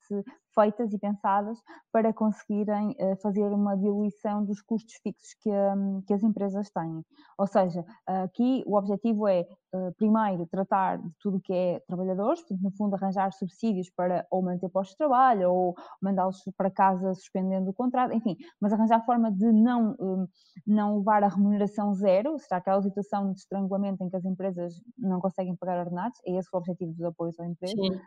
feitas 0.54 0.94
e 0.94 1.00
pensadas 1.00 1.60
para 1.92 2.14
conseguirem 2.14 2.96
uh, 3.00 3.16
fazer 3.22 3.48
uma 3.54 3.76
diluição 3.76 4.44
dos 4.44 4.62
custos 4.62 4.96
fixos 5.02 5.34
que, 5.42 5.50
um, 5.50 6.02
que 6.06 6.14
as 6.14 6.24
empresas 6.24 6.70
têm. 6.70 7.04
Ou 7.38 7.48
seja, 7.48 7.86
aqui 8.06 8.64
o 8.66 8.76
objetivo 8.76 9.28
é 9.28 9.48
uh, 9.74 9.94
primeiro, 9.98 10.46
tratar 10.48 10.98
de 10.98 11.10
tudo 11.20 11.38
o 11.38 11.42
que 11.42 11.54
é 11.54 11.80
trabalhadores, 11.88 12.42
portanto, 12.42 12.64
no 12.64 12.72
fundo, 12.72 12.96
arranjar 12.96 13.32
subsídios 13.34 13.90
para 13.90 14.26
ou 14.30 14.42
manter 14.42 14.70
postos 14.70 14.94
de 14.94 14.98
trabalho 14.98 15.52
ou 15.52 15.76
mandá-los 16.02 16.42
para 16.58 16.70
casa 16.70 17.14
suspendendo 17.14 17.70
o 17.70 17.74
contrato, 17.74 18.14
enfim, 18.14 18.36
mas 18.60 18.74
arranjar 18.74 19.06
forma 19.06 19.32
de 19.32 19.52
não, 19.52 19.96
um, 20.00 20.28
não 20.68 20.98
levar 20.98 21.24
a 21.24 21.30
remuneração 21.30 21.94
zero, 21.94 22.38
será 22.40 22.58
aquela 22.58 22.82
situação 22.82 23.32
de 23.32 23.40
estrangulamento 23.40 24.04
em 24.04 24.10
que 24.10 24.16
as 24.16 24.26
empresas 24.26 24.82
não 24.98 25.20
conseguem 25.20 25.56
pagar 25.56 25.80
ordenados, 25.80 26.20
é 26.26 26.38
esse 26.38 26.50
o 26.52 26.58
objetivo 26.58 26.92
dos 26.92 27.04
apoios 27.04 27.40
ao 27.40 27.46
emprego. 27.46 27.82
Sim. 27.82 28.00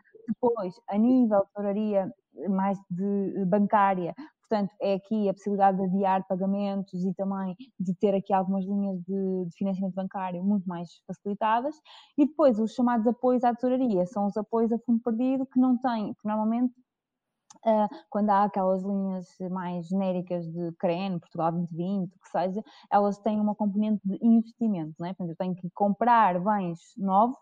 A 0.89 0.97
nível 0.97 1.39
de 1.39 1.53
tesouraria 1.53 2.11
mais 2.49 2.77
de 2.89 3.45
bancária, 3.45 4.13
Portanto, 4.47 4.75
é 4.79 4.93
aqui 4.93 5.27
a 5.27 5.33
possibilidade 5.33 5.77
de 5.77 5.83
adiar 5.85 6.25
pagamentos 6.27 7.03
e 7.03 7.13
também 7.15 7.55
de 7.79 7.95
ter 7.95 8.13
aqui 8.13 8.31
algumas 8.31 8.63
linhas 8.63 8.99
de, 9.01 9.45
de, 9.45 9.57
financiamento 9.57 9.95
bancário 9.95 10.43
muito 10.43 10.67
mais 10.67 10.87
facilitadas. 11.07 11.75
E 12.17 12.27
depois, 12.27 12.59
os 12.59 12.73
chamados 12.73 13.07
apoios 13.07 13.43
à 13.43 13.53
tesouraria, 13.55 14.05
são 14.05 14.27
os 14.27 14.37
apoios 14.37 14.71
a 14.71 14.77
fundo 14.79 15.01
perdido 15.01 15.47
que 15.47 15.59
não 15.59 15.77
têm, 15.77 16.13
que 16.13 16.27
normalmente 16.27 16.73
quando 18.09 18.29
há 18.29 18.43
aquelas 18.43 18.83
linhas 18.83 19.27
mais 19.51 19.87
genéricas 19.87 20.45
de 20.47 20.71
CREN, 20.73 21.19
Portugal 21.19 21.51
2020, 21.51 22.13
o 22.13 22.19
que 22.19 22.29
seja, 22.29 22.63
elas 22.91 23.17
têm 23.19 23.39
uma 23.39 23.55
componente 23.55 24.01
de 24.05 24.17
investimento, 24.21 24.93
não 24.99 25.07
é? 25.07 25.13
Portanto, 25.13 25.29
eu 25.29 25.35
tenho 25.35 25.55
que 25.55 25.69
comprar 25.71 26.39
bens 26.39 26.79
novos 26.97 27.37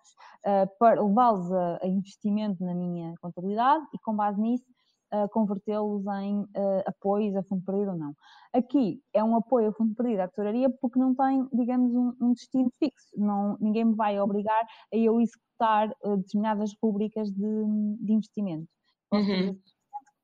uh, 0.45 0.69
para 0.79 1.01
levá-los 1.01 1.51
a, 1.51 1.79
investimento 1.83 2.63
na 2.63 2.73
minha 2.73 3.13
contabilidade 3.21 3.85
e 3.93 3.99
com 3.99 4.15
base 4.15 4.39
nisso 4.39 4.65
uh, 5.13 5.27
convertê-los 5.29 6.05
em 6.21 6.47
apoios 6.85 7.35
a 7.35 7.43
fundo 7.43 7.63
perdido 7.63 7.91
ou 7.91 7.97
não. 7.97 8.15
Aqui 8.53 9.01
é 9.13 9.23
um 9.23 9.35
apoio 9.35 9.69
a 9.69 9.73
fundo 9.73 9.93
perdido 9.95 10.21
à 10.21 10.27
tesouraria 10.27 10.69
porque 10.69 10.99
não 10.99 11.13
tem, 11.13 11.47
digamos, 11.51 11.93
um, 11.93 12.13
um 12.21 12.33
destino 12.33 12.71
fixo. 12.79 13.09
Não, 13.17 13.57
ninguém 13.59 13.85
me 13.85 13.95
vai 13.95 14.19
obrigar 14.19 14.65
a 14.93 14.97
eu 14.97 15.19
executar 15.19 15.93
determinadas 16.17 16.73
rubricas 16.81 17.29
de, 17.31 17.65
de 17.99 18.13
investimento. 18.13 18.67
Uhum. 19.11 19.59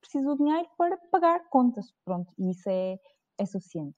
Preciso 0.01 0.29
do 0.29 0.37
dinheiro 0.37 0.67
para 0.77 0.97
pagar 1.11 1.49
contas, 1.49 1.93
pronto, 2.05 2.31
e 2.37 2.51
isso 2.51 2.69
é, 2.69 2.97
é 3.37 3.45
suficiente. 3.45 3.95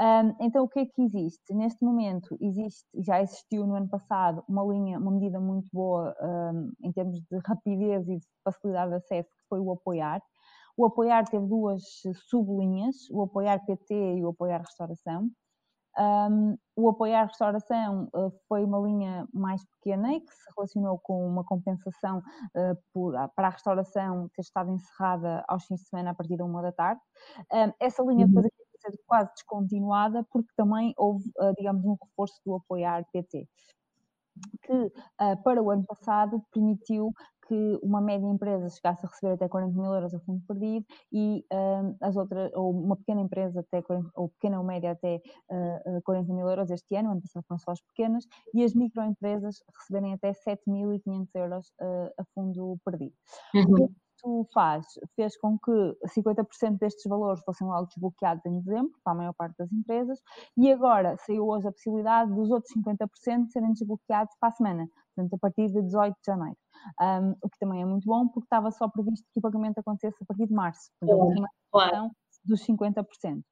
Um, 0.00 0.44
então, 0.44 0.64
o 0.64 0.68
que 0.68 0.80
é 0.80 0.86
que 0.86 1.02
existe? 1.02 1.54
Neste 1.54 1.84
momento, 1.84 2.36
existe, 2.40 2.86
já 2.94 3.20
existiu 3.22 3.66
no 3.66 3.74
ano 3.74 3.88
passado 3.88 4.44
uma 4.48 4.64
linha, 4.64 4.98
uma 4.98 5.10
medida 5.12 5.40
muito 5.40 5.68
boa 5.72 6.14
um, 6.20 6.72
em 6.82 6.92
termos 6.92 7.20
de 7.20 7.38
rapidez 7.44 8.08
e 8.08 8.18
de 8.18 8.26
facilidade 8.44 8.90
de 8.90 8.96
acesso, 8.96 9.28
que 9.28 9.48
foi 9.48 9.60
o 9.60 9.72
apoiar. 9.72 10.22
O 10.76 10.84
apoiar 10.84 11.24
teve 11.24 11.46
duas 11.46 11.82
sublinhas, 12.28 13.08
o 13.10 13.22
apoiar 13.22 13.64
PT 13.64 14.16
e 14.16 14.24
o 14.24 14.28
apoiar 14.28 14.58
restauração. 14.58 15.30
Um, 15.98 16.58
o 16.76 16.90
apoiar 16.90 17.24
restauração 17.24 18.10
uh, 18.14 18.30
foi 18.48 18.62
uma 18.64 18.78
linha 18.78 19.26
mais 19.32 19.64
pequena 19.64 20.12
e 20.12 20.20
que 20.20 20.30
se 20.32 20.50
relacionou 20.54 20.98
com 20.98 21.26
uma 21.26 21.42
compensação 21.42 22.18
uh, 22.18 22.78
por, 22.92 23.16
ah, 23.16 23.28
para 23.28 23.48
a 23.48 23.50
restauração 23.50 24.28
ter 24.34 24.42
estado 24.42 24.70
encerrada 24.70 25.42
aos 25.48 25.64
fins 25.64 25.80
de 25.80 25.88
semana 25.88 26.10
a 26.10 26.14
partir 26.14 26.36
da 26.36 26.44
uma 26.44 26.60
da 26.60 26.72
tarde. 26.72 27.00
Um, 27.50 27.72
essa 27.80 28.02
linha 28.02 28.26
depois 28.26 28.44
uhum 28.44 28.66
ser 28.90 28.98
quase 29.06 29.30
descontinuada, 29.32 30.24
porque 30.30 30.50
também 30.56 30.94
houve, 30.96 31.30
ah, 31.38 31.52
digamos, 31.56 31.84
um 31.84 31.96
reforço 32.02 32.40
do 32.44 32.54
apoiar 32.54 33.04
PT, 33.12 33.48
que 34.62 34.92
ah, 35.18 35.36
para 35.36 35.62
o 35.62 35.70
ano 35.70 35.84
passado 35.84 36.42
permitiu 36.52 37.12
que 37.46 37.78
uma 37.82 38.00
média 38.00 38.26
empresa 38.26 38.68
chegasse 38.68 39.04
a 39.06 39.08
receber 39.08 39.34
até 39.34 39.48
40 39.48 39.78
mil 39.78 39.92
euros 39.92 40.14
a 40.14 40.20
fundo 40.20 40.42
perdido 40.46 40.86
e 41.12 41.44
uh, 41.52 41.96
as 42.00 42.16
outras, 42.16 42.52
ou 42.54 42.70
uma 42.70 42.96
pequena 42.96 43.20
empresa 43.20 43.60
até 43.60 43.82
40, 43.82 44.10
ou 44.14 44.28
pequena 44.30 44.58
ou 44.58 44.64
média 44.64 44.92
até 44.92 45.20
uh, 45.50 46.02
40 46.02 46.32
mil 46.32 46.48
euros 46.48 46.70
este 46.70 46.96
ano, 46.96 47.12
ano 47.12 47.22
passado 47.22 47.44
foram 47.46 47.58
só 47.58 47.70
as 47.70 47.80
pequenas, 47.80 48.26
e 48.54 48.64
as 48.64 48.74
microempresas 48.74 49.62
receberem 49.78 50.14
até 50.14 50.32
7.500 50.32 51.28
euros 51.34 51.68
uh, 51.80 52.12
a 52.18 52.24
fundo 52.34 52.78
perdido. 52.84 53.14
Uhum 53.54 53.88
isto 54.16 54.48
faz, 54.52 54.86
fez 55.14 55.36
com 55.38 55.58
que 55.58 55.70
50% 56.06 56.78
destes 56.78 57.04
valores 57.08 57.42
fossem 57.44 57.66
logo 57.66 57.86
desbloqueados 57.86 58.44
em 58.46 58.58
dezembro, 58.60 58.92
para 59.04 59.12
a 59.12 59.16
maior 59.16 59.34
parte 59.34 59.56
das 59.58 59.72
empresas, 59.72 60.20
e 60.56 60.72
agora 60.72 61.16
saiu 61.18 61.46
hoje 61.46 61.68
a 61.68 61.72
possibilidade 61.72 62.34
dos 62.34 62.50
outros 62.50 62.72
50% 62.74 63.48
serem 63.48 63.72
desbloqueados 63.72 64.34
para 64.40 64.48
a 64.48 64.52
semana, 64.52 64.88
portanto, 65.14 65.34
a 65.34 65.38
partir 65.38 65.70
de 65.70 65.82
18 65.82 66.14
de 66.14 66.26
janeiro. 66.26 66.56
Um, 67.00 67.34
o 67.42 67.48
que 67.48 67.58
também 67.58 67.82
é 67.82 67.84
muito 67.84 68.04
bom, 68.06 68.28
porque 68.28 68.46
estava 68.46 68.70
só 68.70 68.88
previsto 68.88 69.26
que 69.32 69.38
o 69.38 69.42
pagamento 69.42 69.78
acontecesse 69.78 70.22
a 70.22 70.26
partir 70.26 70.46
de 70.46 70.54
março. 70.54 70.90
Portanto, 71.00 71.44
é, 71.44 71.48
claro. 71.70 72.10
dos 72.44 72.64
50%. 72.64 73.42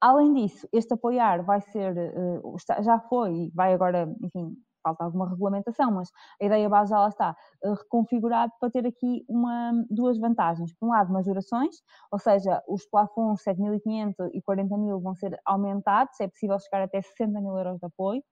Além 0.00 0.34
disso, 0.34 0.68
este 0.72 0.94
apoiar 0.94 1.42
vai 1.42 1.60
ser, 1.60 1.94
uh, 2.16 2.56
já 2.82 2.98
foi 3.00 3.32
e 3.32 3.50
vai 3.54 3.72
agora, 3.72 4.14
enfim, 4.22 4.56
falta 4.82 5.04
alguma 5.04 5.28
regulamentação, 5.28 5.92
mas 5.92 6.10
a 6.40 6.44
ideia 6.44 6.68
base 6.68 6.90
já 6.90 6.98
lá 6.98 7.08
está, 7.08 7.36
uh, 7.64 7.74
reconfigurado 7.74 8.52
para 8.60 8.70
ter 8.70 8.86
aqui 8.86 9.24
uma, 9.28 9.72
duas 9.88 10.18
vantagens. 10.18 10.74
Por 10.74 10.86
um 10.86 10.90
lado, 10.90 11.12
majorações, 11.12 11.76
ou 12.10 12.18
seja, 12.18 12.62
os 12.68 12.84
plafons 12.86 13.42
7.500 13.42 14.30
e 14.34 14.42
40.000 14.42 15.00
vão 15.00 15.14
ser 15.14 15.38
aumentados, 15.44 16.20
é 16.20 16.28
possível 16.28 16.58
chegar 16.58 16.82
até 16.82 17.00
60 17.00 17.40
mil 17.40 17.56
euros 17.56 17.78
de 17.78 17.86
apoio. 17.86 18.22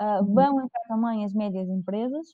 Uh, 0.00 0.24
vão 0.34 0.60
entrar 0.60 0.82
também 0.88 1.24
as 1.24 1.32
médias 1.32 1.68
empresas 1.68 2.26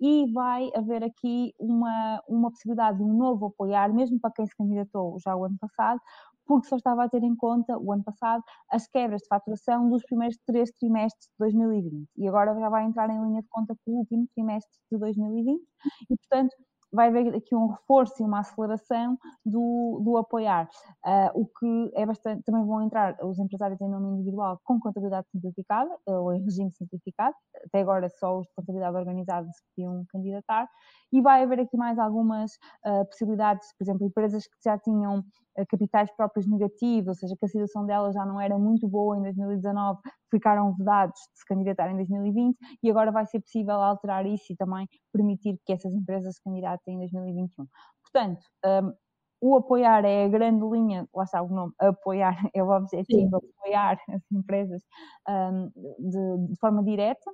e 0.00 0.30
vai 0.32 0.70
haver 0.74 1.04
aqui 1.04 1.52
uma, 1.58 2.22
uma 2.28 2.50
possibilidade 2.50 2.98
de 2.98 3.04
um 3.04 3.14
novo 3.16 3.46
apoiar, 3.46 3.92
mesmo 3.92 4.18
para 4.18 4.32
quem 4.32 4.46
se 4.46 4.56
candidatou 4.56 5.18
já 5.20 5.36
o 5.36 5.44
ano 5.44 5.56
passado, 5.58 6.00
porque 6.46 6.68
só 6.68 6.76
estava 6.76 7.04
a 7.04 7.08
ter 7.08 7.22
em 7.22 7.34
conta, 7.34 7.76
o 7.78 7.92
ano 7.92 8.04
passado, 8.04 8.42
as 8.70 8.86
quebras 8.86 9.22
de 9.22 9.28
faturação 9.28 9.88
dos 9.90 10.02
primeiros 10.04 10.38
três 10.46 10.70
trimestres 10.72 11.28
de 11.28 11.34
2020. 11.38 12.08
E 12.16 12.28
agora 12.28 12.54
já 12.58 12.68
vai 12.68 12.84
entrar 12.84 13.10
em 13.10 13.20
linha 13.20 13.42
de 13.42 13.48
conta 13.48 13.74
com 13.84 13.92
o 13.92 13.98
último 13.98 14.26
trimestre 14.34 14.72
de 14.90 14.98
2020 14.98 15.60
e, 16.08 16.16
portanto, 16.16 16.54
vai 16.92 17.08
haver 17.08 17.34
aqui 17.34 17.54
um 17.54 17.68
reforço 17.68 18.22
e 18.22 18.24
uma 18.24 18.40
aceleração 18.40 19.18
do, 19.44 20.00
do 20.04 20.16
apoiar, 20.16 20.68
uh, 21.04 21.40
o 21.40 21.46
que 21.46 21.92
é 21.94 22.06
bastante, 22.06 22.42
também 22.44 22.64
vão 22.64 22.82
entrar 22.82 23.16
os 23.22 23.38
empresários 23.38 23.80
em 23.80 23.88
nome 23.88 24.08
individual 24.08 24.60
com 24.64 24.78
contabilidade 24.80 25.26
simplificada, 25.30 25.90
ou 26.06 26.32
em 26.32 26.42
regime 26.42 26.70
simplificado, 26.72 27.34
até 27.64 27.80
agora 27.80 28.08
só 28.08 28.38
os 28.38 28.46
de 28.46 28.54
contabilidade 28.54 28.96
organizada 28.96 29.48
se 29.50 29.62
podiam 29.74 30.04
candidatar, 30.08 30.68
e 31.12 31.20
vai 31.20 31.42
haver 31.42 31.60
aqui 31.60 31.76
mais 31.76 31.98
algumas 31.98 32.52
uh, 32.86 33.04
possibilidades, 33.06 33.68
por 33.78 33.84
exemplo, 33.84 34.06
empresas 34.06 34.44
que 34.44 34.56
já 34.64 34.78
tinham 34.78 35.20
uh, 35.20 35.66
capitais 35.68 36.10
próprios 36.16 36.46
negativos, 36.46 37.08
ou 37.08 37.14
seja, 37.14 37.36
que 37.38 37.44
a 37.44 37.48
situação 37.48 37.86
delas 37.86 38.14
já 38.14 38.24
não 38.24 38.40
era 38.40 38.58
muito 38.58 38.88
boa 38.88 39.16
em 39.16 39.22
2019, 39.22 40.00
ficaram 40.30 40.74
vedados 40.74 41.18
de 41.32 41.38
se 41.38 41.46
candidatar 41.46 41.90
em 41.90 41.96
2020 41.96 42.56
e 42.82 42.90
agora 42.90 43.12
vai 43.12 43.24
ser 43.26 43.40
possível 43.40 43.76
alterar 43.76 44.26
isso 44.26 44.52
e 44.52 44.56
também 44.56 44.88
permitir 45.12 45.58
que 45.64 45.72
essas 45.72 45.94
empresas 45.94 46.34
se 46.34 46.42
candidatem 46.42 46.75
em 46.86 46.98
2021. 46.98 47.66
Portanto, 48.02 48.44
um, 48.64 48.92
o 49.40 49.56
apoiar 49.56 50.04
é 50.04 50.24
a 50.24 50.28
grande 50.28 50.64
linha, 50.66 51.06
lá 51.14 51.24
está 51.24 51.42
o 51.42 51.48
nome, 51.48 51.72
apoiar 51.78 52.36
é 52.54 52.62
o 52.62 52.70
objetivo, 52.70 53.40
Sim. 53.40 53.50
apoiar 53.58 53.98
as 54.08 54.22
empresas 54.32 54.82
um, 55.28 55.70
de, 55.98 56.48
de 56.48 56.56
forma 56.58 56.82
direta, 56.82 57.30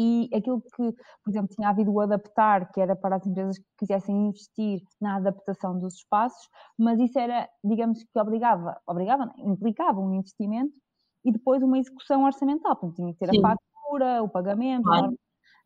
e 0.00 0.30
aquilo 0.32 0.60
que, 0.60 0.92
por 1.24 1.30
exemplo, 1.30 1.48
tinha 1.52 1.68
havido 1.70 1.92
o 1.92 2.00
adaptar, 2.00 2.70
que 2.70 2.80
era 2.80 2.94
para 2.94 3.16
as 3.16 3.26
empresas 3.26 3.58
que 3.58 3.64
quisessem 3.78 4.28
investir 4.28 4.80
na 5.00 5.16
adaptação 5.16 5.76
dos 5.76 5.94
espaços, 5.96 6.48
mas 6.78 7.00
isso 7.00 7.18
era, 7.18 7.48
digamos 7.64 8.04
que 8.04 8.20
obrigava, 8.20 8.80
obrigava, 8.86 9.28
implicava 9.38 9.98
um 9.98 10.14
investimento 10.14 10.72
e 11.24 11.32
depois 11.32 11.64
uma 11.64 11.78
execução 11.78 12.24
orçamental, 12.24 12.76
portanto 12.76 12.94
tinha 12.94 13.12
que 13.12 13.18
ter 13.18 13.30
Sim. 13.30 13.44
a 13.44 13.56
fatura, 13.56 14.22
o 14.22 14.28
pagamento. 14.28 14.84
Claro. 14.84 15.18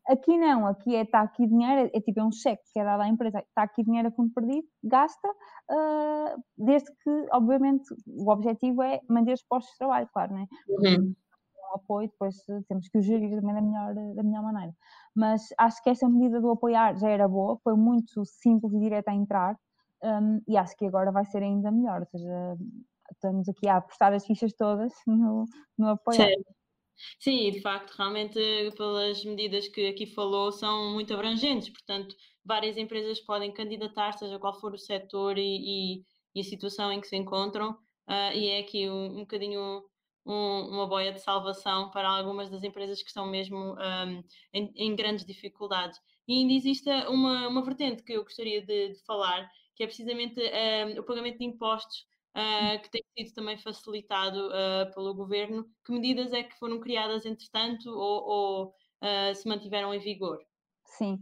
Aqui 0.07 0.37
não, 0.37 0.67
aqui 0.67 0.95
é 0.95 1.01
está 1.03 1.21
aqui 1.21 1.47
dinheiro, 1.47 1.89
é, 1.93 1.97
é 1.97 2.01
tipo 2.01 2.19
é 2.19 2.23
um 2.23 2.31
cheque 2.31 2.61
que 2.73 2.79
é 2.79 2.83
dado 2.83 3.01
à 3.01 3.07
empresa, 3.07 3.39
está 3.39 3.63
aqui 3.63 3.83
dinheiro 3.83 4.09
a 4.09 4.11
fundo 4.11 4.33
perdido, 4.33 4.67
gasta, 4.83 5.27
uh, 5.29 6.43
desde 6.57 6.91
que, 7.03 7.27
obviamente, 7.31 7.85
o 8.05 8.29
objetivo 8.29 8.83
é 8.83 8.99
manter 9.09 9.33
os 9.33 9.43
postos 9.43 9.71
de 9.71 9.77
trabalho, 9.77 10.09
claro, 10.11 10.33
né? 10.33 10.45
Uhum 10.67 11.13
apoio, 11.73 12.09
depois 12.09 12.35
temos 12.67 12.87
que 12.87 12.97
o 12.97 13.01
gerir 13.01 13.31
também 13.31 13.53
da 13.53 13.61
melhor, 13.61 13.93
da 13.93 14.23
melhor 14.23 14.43
maneira. 14.43 14.73
Mas 15.15 15.47
acho 15.57 15.81
que 15.83 15.89
esta 15.89 16.07
medida 16.07 16.39
do 16.39 16.51
apoiar 16.51 16.95
já 16.97 17.09
era 17.09 17.27
boa, 17.27 17.57
foi 17.63 17.75
muito 17.75 18.25
simples 18.25 18.73
e 18.73 18.79
direta 18.79 19.11
a 19.11 19.15
entrar, 19.15 19.57
um, 20.03 20.41
e 20.47 20.57
acho 20.57 20.75
que 20.75 20.85
agora 20.85 21.11
vai 21.11 21.25
ser 21.25 21.43
ainda 21.43 21.71
melhor, 21.71 22.01
ou 22.01 22.07
seja, 22.07 22.57
estamos 23.11 23.47
aqui 23.49 23.67
a 23.67 23.77
apostar 23.77 24.13
as 24.13 24.25
fichas 24.25 24.53
todas 24.53 24.93
no, 25.07 25.45
no 25.77 25.89
apoiar. 25.89 26.27
Sim. 26.27 26.43
Sim, 27.19 27.51
de 27.51 27.61
facto, 27.61 27.91
realmente 27.95 28.39
pelas 28.77 29.23
medidas 29.25 29.67
que 29.67 29.87
aqui 29.87 30.05
falou 30.05 30.51
são 30.51 30.93
muito 30.93 31.13
abrangentes, 31.13 31.69
portanto, 31.69 32.15
várias 32.45 32.77
empresas 32.77 33.19
podem 33.19 33.51
candidatar, 33.51 34.13
seja 34.13 34.39
qual 34.39 34.59
for 34.59 34.73
o 34.73 34.77
setor 34.77 35.37
e, 35.37 35.41
e, 35.97 36.05
e 36.35 36.41
a 36.41 36.43
situação 36.43 36.91
em 36.91 37.01
que 37.01 37.07
se 37.07 37.15
encontram, 37.15 37.71
uh, 37.71 38.35
e 38.35 38.47
é 38.47 38.59
aqui 38.59 38.89
um, 38.89 39.17
um 39.17 39.19
bocadinho 39.21 39.83
um, 40.25 40.69
uma 40.69 40.87
boia 40.87 41.11
de 41.11 41.19
salvação 41.19 41.89
para 41.91 42.09
algumas 42.09 42.49
das 42.49 42.63
empresas 42.63 43.01
que 43.01 43.09
estão 43.09 43.25
mesmo 43.27 43.57
um, 43.57 44.23
em, 44.53 44.71
em, 44.75 44.95
grandes 44.95 45.25
dificuldades. 45.25 45.99
E 46.27 46.39
ainda 46.39 46.53
existe 46.53 46.89
uma, 47.07 47.47
uma 47.47 47.63
vertente 47.63 48.03
que 48.03 48.13
eu 48.13 48.23
gostaria 48.23 48.61
de, 48.61 48.93
de 48.93 49.03
falar, 49.05 49.49
que 49.75 49.83
é 49.83 49.87
precisamente 49.87 50.39
um, 50.39 50.99
o 50.99 51.03
pagamento 51.03 51.39
de 51.39 51.45
impostos, 51.45 52.05
uh, 52.35 52.81
que 52.81 52.89
tem 52.89 53.03
sido 53.17 53.33
também 53.33 53.57
facilitado 53.57 54.49
uh, 54.49 54.93
pelo 54.93 55.13
governo. 55.13 55.65
Que 55.85 55.91
medidas 55.91 56.33
é 56.33 56.43
que 56.43 56.57
foram 56.57 56.79
criadas 56.79 57.25
entretanto 57.25 57.89
ou, 57.89 58.23
ou 58.23 58.75
se 59.35 59.45
mantiveram 59.49 59.93
em 59.93 59.99
vigor. 59.99 60.39
Sim, 60.97 61.15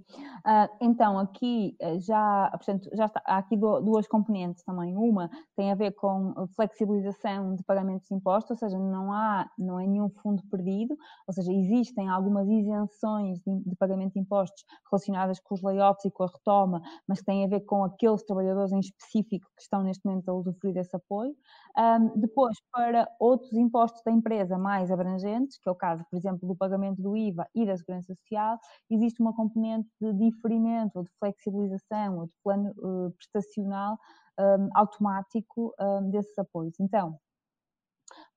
uh, 0.46 0.68
então 0.82 1.18
aqui 1.18 1.78
eh, 1.80 1.98
já, 2.02 2.50
portanto, 2.52 2.90
já 2.94 3.06
está, 3.06 3.22
há 3.26 3.38
aqui 3.38 3.56
duas 3.56 4.06
componentes 4.06 4.66
também. 4.66 4.98
Uma 4.98 5.30
tem 5.56 5.72
a 5.72 5.76
ver 5.76 5.92
com 5.92 6.34
flexibilização 6.58 7.56
de 7.56 7.64
pagamentos 7.64 8.06
de 8.10 8.14
impostos, 8.14 8.52
ou 8.52 8.58
seja, 8.58 8.78
não 8.78 9.14
há, 9.14 9.50
não 9.58 9.80
é 9.80 9.88
nenhum 9.88 10.10
fundo 10.10 10.44
perdido, 10.52 10.98
ou 11.26 11.34
seja, 11.34 11.54
existem 11.54 12.10
algumas 12.10 12.50
isenções 12.50 13.40
de, 13.44 13.60
de 13.70 13.76
pagamento 13.78 14.14
de 14.14 14.20
impostos 14.20 14.66
relacionadas 14.92 15.40
com 15.40 15.56
os 15.56 15.62
layoffs 15.62 16.04
e 16.04 16.12
com 16.12 16.24
a 16.24 16.28
retoma, 16.28 16.82
mas 17.08 17.20
que 17.20 17.26
têm 17.26 17.46
a 17.46 17.48
ver 17.48 17.62
com 17.62 17.86
aqueles 17.86 18.24
trabalhadores 18.24 18.74
em 18.74 18.80
específico 18.80 19.48
que 19.56 19.62
estão 19.62 19.84
neste 19.84 20.06
momento 20.06 20.28
a 20.28 20.34
usufruir 20.34 20.74
desse 20.74 20.94
apoio. 20.98 21.34
Um, 21.78 22.20
depois, 22.20 22.58
para 22.72 23.08
outros 23.20 23.54
impostos 23.54 24.02
da 24.04 24.12
empresa 24.12 24.58
mais 24.58 24.92
abrangentes, 24.92 25.58
que 25.58 25.70
é 25.70 25.72
o 25.72 25.76
caso, 25.76 26.04
por 26.10 26.18
exemplo, 26.18 26.48
do 26.48 26.56
pagamento 26.56 27.02
do 27.02 27.16
IVA 27.16 27.48
e 27.56 27.66
da 27.66 27.78
Segurança 27.78 28.14
Social, 28.14 28.60
existe 28.90 29.22
uma 29.22 29.34
componente 29.34 29.90
de 30.00 30.14
diferimento 30.14 30.98
ou 30.98 31.04
de 31.04 31.12
flexibilização 31.20 32.20
ou 32.20 32.26
de 32.26 32.34
plano 32.44 32.72
uh, 32.78 33.12
prestacional 33.12 33.98
um, 34.40 34.70
automático 34.74 35.74
um, 35.80 36.10
desses 36.10 36.38
apoios. 36.38 36.80
Então, 36.80 37.18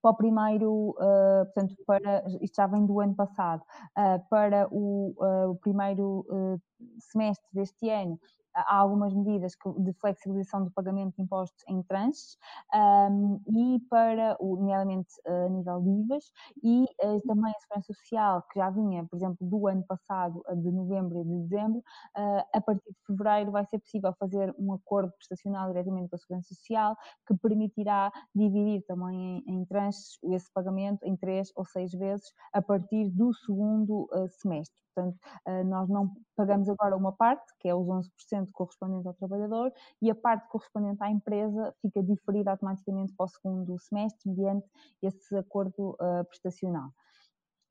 para 0.01 0.11
o 0.11 0.17
primeiro, 0.17 0.91
uh, 0.91 1.45
portanto, 1.47 1.75
para, 1.87 2.25
isto 2.41 2.57
já 2.57 2.67
vem 2.67 2.87
do 2.87 3.01
ano 3.01 3.15
passado, 3.15 3.63
uh, 3.99 4.29
para 4.29 4.69
o, 4.71 5.15
uh, 5.19 5.51
o 5.51 5.57
primeiro 5.57 6.61
semestre 6.99 7.49
deste 7.53 7.89
ano, 7.89 8.19
há 8.55 8.77
algumas 8.77 9.13
medidas 9.13 9.53
de 9.79 9.93
flexibilização 9.95 10.65
do 10.65 10.71
pagamento 10.71 11.17
de 11.17 11.23
impostos 11.23 11.65
em 11.69 11.83
tranches 11.83 12.39
um, 12.75 13.41
e 13.49 13.81
para, 13.91 14.37
nomeadamente 14.41 15.15
a 15.27 15.49
nível 15.49 15.81
de 15.81 15.91
IVAs, 15.91 16.33
e 16.63 16.85
uh, 17.03 17.21
também 17.27 17.53
a 17.53 17.61
Segurança 17.61 17.93
Social, 17.93 18.43
que 18.53 18.59
já 18.59 18.71
vinha, 18.71 19.05
por 19.05 19.17
exemplo, 19.17 19.37
do 19.41 19.67
ano 19.67 19.85
passado, 19.85 20.43
de 20.57 20.71
novembro 20.71 21.21
e 21.21 21.25
de 21.25 21.43
dezembro, 21.43 21.79
uh, 21.79 22.45
a 22.53 22.61
partir 22.61 22.91
de 22.91 23.07
fevereiro 23.07 23.51
vai 23.51 23.65
ser 23.67 23.79
possível 23.79 24.15
fazer 24.19 24.55
um 24.59 24.73
acordo 24.73 25.13
prestacional 25.13 25.69
diretamente 25.69 26.09
com 26.09 26.17
a 26.17 26.19
Segurança 26.19 26.55
Social, 26.55 26.97
que 27.27 27.35
permitirá 27.37 28.13
dividir 28.35 28.83
também 28.87 29.43
em, 29.47 29.55
em 29.55 29.65
tranches 29.65 30.19
esse 30.25 30.51
pagamento 30.53 31.05
em 31.05 31.17
três 31.17 31.53
ou 31.57 31.65
seis 31.65 31.93
vezes 31.93 32.33
a 32.53 32.63
partir 32.63 33.11
do 33.11 33.33
segundo 33.35 34.09
uh, 34.13 34.29
semestre. 34.29 34.85
Portanto, 34.95 35.19
eh, 35.47 35.65
nós 35.65 35.89
não 35.89 36.13
pagamos 36.37 36.69
agora 36.69 36.97
uma 36.97 37.13
parte, 37.13 37.53
que 37.59 37.69
é 37.69 37.75
os 37.75 37.87
11% 37.89 38.44
correspondente 38.53 39.07
ao 39.07 39.15
trabalhador, 39.15 39.73
e 40.01 40.11
a 40.11 40.15
parte 40.15 40.49
correspondente 40.49 41.03
à 41.03 41.11
empresa 41.11 41.75
fica 41.81 42.03
diferida 42.03 42.51
automaticamente 42.51 43.13
para 43.15 43.25
o 43.25 43.29
segundo 43.29 43.79
semestre, 43.79 44.31
mediante 44.31 44.67
esse 45.03 45.37
acordo 45.37 45.91
uh, 46.01 46.25
prestacional. 46.29 46.91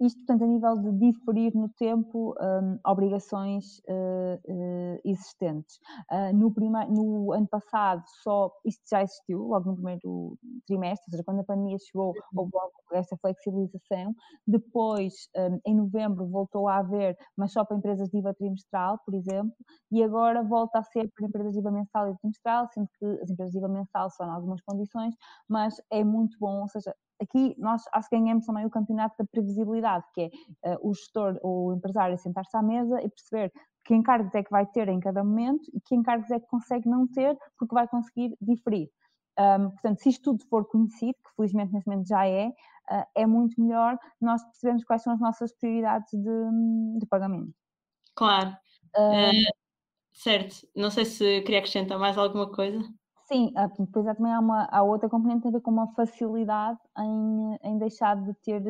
Isto, 0.01 0.17
portanto, 0.19 0.43
a 0.43 0.47
nível 0.47 0.77
de 0.77 0.91
diferir 0.91 1.55
no 1.55 1.69
tempo 1.69 2.35
um, 2.41 2.79
obrigações 2.85 3.79
uh, 3.87 4.35
uh, 4.51 4.99
existentes. 5.05 5.77
Uh, 6.11 6.35
no, 6.35 6.51
primeiro, 6.51 6.91
no 6.91 7.31
ano 7.31 7.47
passado, 7.47 8.03
só 8.21 8.51
isto 8.65 8.81
já 8.89 9.03
existiu, 9.03 9.43
logo 9.43 9.69
no 9.69 9.75
primeiro 9.75 10.37
trimestre, 10.65 11.05
ou 11.07 11.11
seja, 11.11 11.23
quando 11.23 11.41
a 11.41 11.43
pandemia 11.43 11.77
chegou, 11.79 12.07
uhum. 12.07 12.13
houve 12.35 12.51
logo 12.53 12.73
essa 12.91 13.15
flexibilização. 13.17 14.13
Depois, 14.47 15.13
um, 15.37 15.59
em 15.65 15.75
novembro, 15.75 16.27
voltou 16.27 16.67
a 16.67 16.77
haver, 16.77 17.15
mas 17.37 17.51
só 17.51 17.63
para 17.63 17.77
empresas 17.77 18.09
de 18.09 18.17
IVA 18.17 18.33
trimestral, 18.33 18.99
por 19.05 19.13
exemplo, 19.13 19.53
e 19.91 20.03
agora 20.03 20.43
volta 20.43 20.79
a 20.79 20.83
ser 20.83 21.09
para 21.15 21.27
empresas 21.27 21.53
de 21.53 21.59
IVA 21.59 21.71
mensal 21.71 22.09
e 22.09 22.17
trimestral, 22.17 22.67
sendo 22.73 22.89
que 22.97 23.05
as 23.21 23.29
empresas 23.29 23.51
de 23.51 23.59
IVA 23.59 23.67
mensal 23.67 24.09
são 24.09 24.27
em 24.27 24.31
algumas 24.31 24.61
condições, 24.61 25.13
mas 25.47 25.75
é 25.91 26.03
muito 26.03 26.37
bom, 26.39 26.61
ou 26.61 26.67
seja, 26.67 26.93
aqui 27.21 27.55
nós 27.57 27.83
acho 27.93 28.09
que 28.09 28.17
ganhamos 28.17 28.45
também 28.45 28.65
o 28.65 28.69
campeonato 28.69 29.15
da 29.17 29.25
previsibilidade, 29.25 30.05
que 30.13 30.31
é 30.63 30.75
uh, 30.75 30.89
o 30.89 30.93
gestor 30.93 31.39
ou 31.41 31.67
o 31.67 31.73
empresário 31.73 32.17
sentar-se 32.17 32.55
à 32.55 32.61
mesa 32.61 33.01
e 33.01 33.09
perceber 33.09 33.51
que 33.85 33.93
encargos 33.93 34.33
é 34.33 34.43
que 34.43 34.51
vai 34.51 34.65
ter 34.65 34.87
em 34.87 34.99
cada 34.99 35.23
momento 35.23 35.69
e 35.73 35.79
que 35.81 35.95
encargos 35.95 36.31
é 36.31 36.39
que 36.39 36.47
consegue 36.47 36.87
não 36.87 37.07
ter 37.07 37.37
porque 37.57 37.73
vai 37.73 37.87
conseguir 37.87 38.35
diferir. 38.41 38.89
Um, 39.37 39.71
portanto, 39.71 39.99
se 39.99 40.09
isto 40.09 40.23
tudo 40.23 40.47
for 40.47 40.65
conhecido, 40.65 41.15
que 41.15 41.35
felizmente 41.35 41.73
neste 41.73 41.89
momento 41.89 42.07
já 42.07 42.25
é, 42.27 42.47
uh, 42.47 43.05
é 43.15 43.25
muito 43.25 43.59
melhor 43.59 43.97
nós 44.21 44.43
percebemos 44.43 44.83
quais 44.83 45.01
são 45.01 45.13
as 45.13 45.19
nossas 45.19 45.51
prioridades 45.53 46.11
de, 46.11 46.99
de 46.99 47.05
pagamento. 47.07 47.53
Claro. 48.15 48.55
Uh, 48.95 49.53
certo. 50.13 50.67
Não 50.75 50.91
sei 50.91 51.05
se 51.05 51.41
queria 51.41 51.59
acrescentar 51.59 51.97
mais 51.97 52.17
alguma 52.17 52.51
coisa. 52.51 52.79
Sim, 53.25 53.53
depois 53.79 54.05
há 54.07 54.15
também 54.15 54.33
há, 54.33 54.39
uma, 54.39 54.65
há 54.69 54.83
outra 54.83 55.09
componente 55.09 55.39
que 55.39 55.43
tem 55.43 55.49
a 55.49 55.57
ver 55.59 55.61
com 55.61 55.71
uma 55.71 55.87
facilidade 55.93 56.79
em, 56.99 57.57
em 57.63 57.77
deixar 57.77 58.15
de 58.21 58.33
ter. 58.43 58.61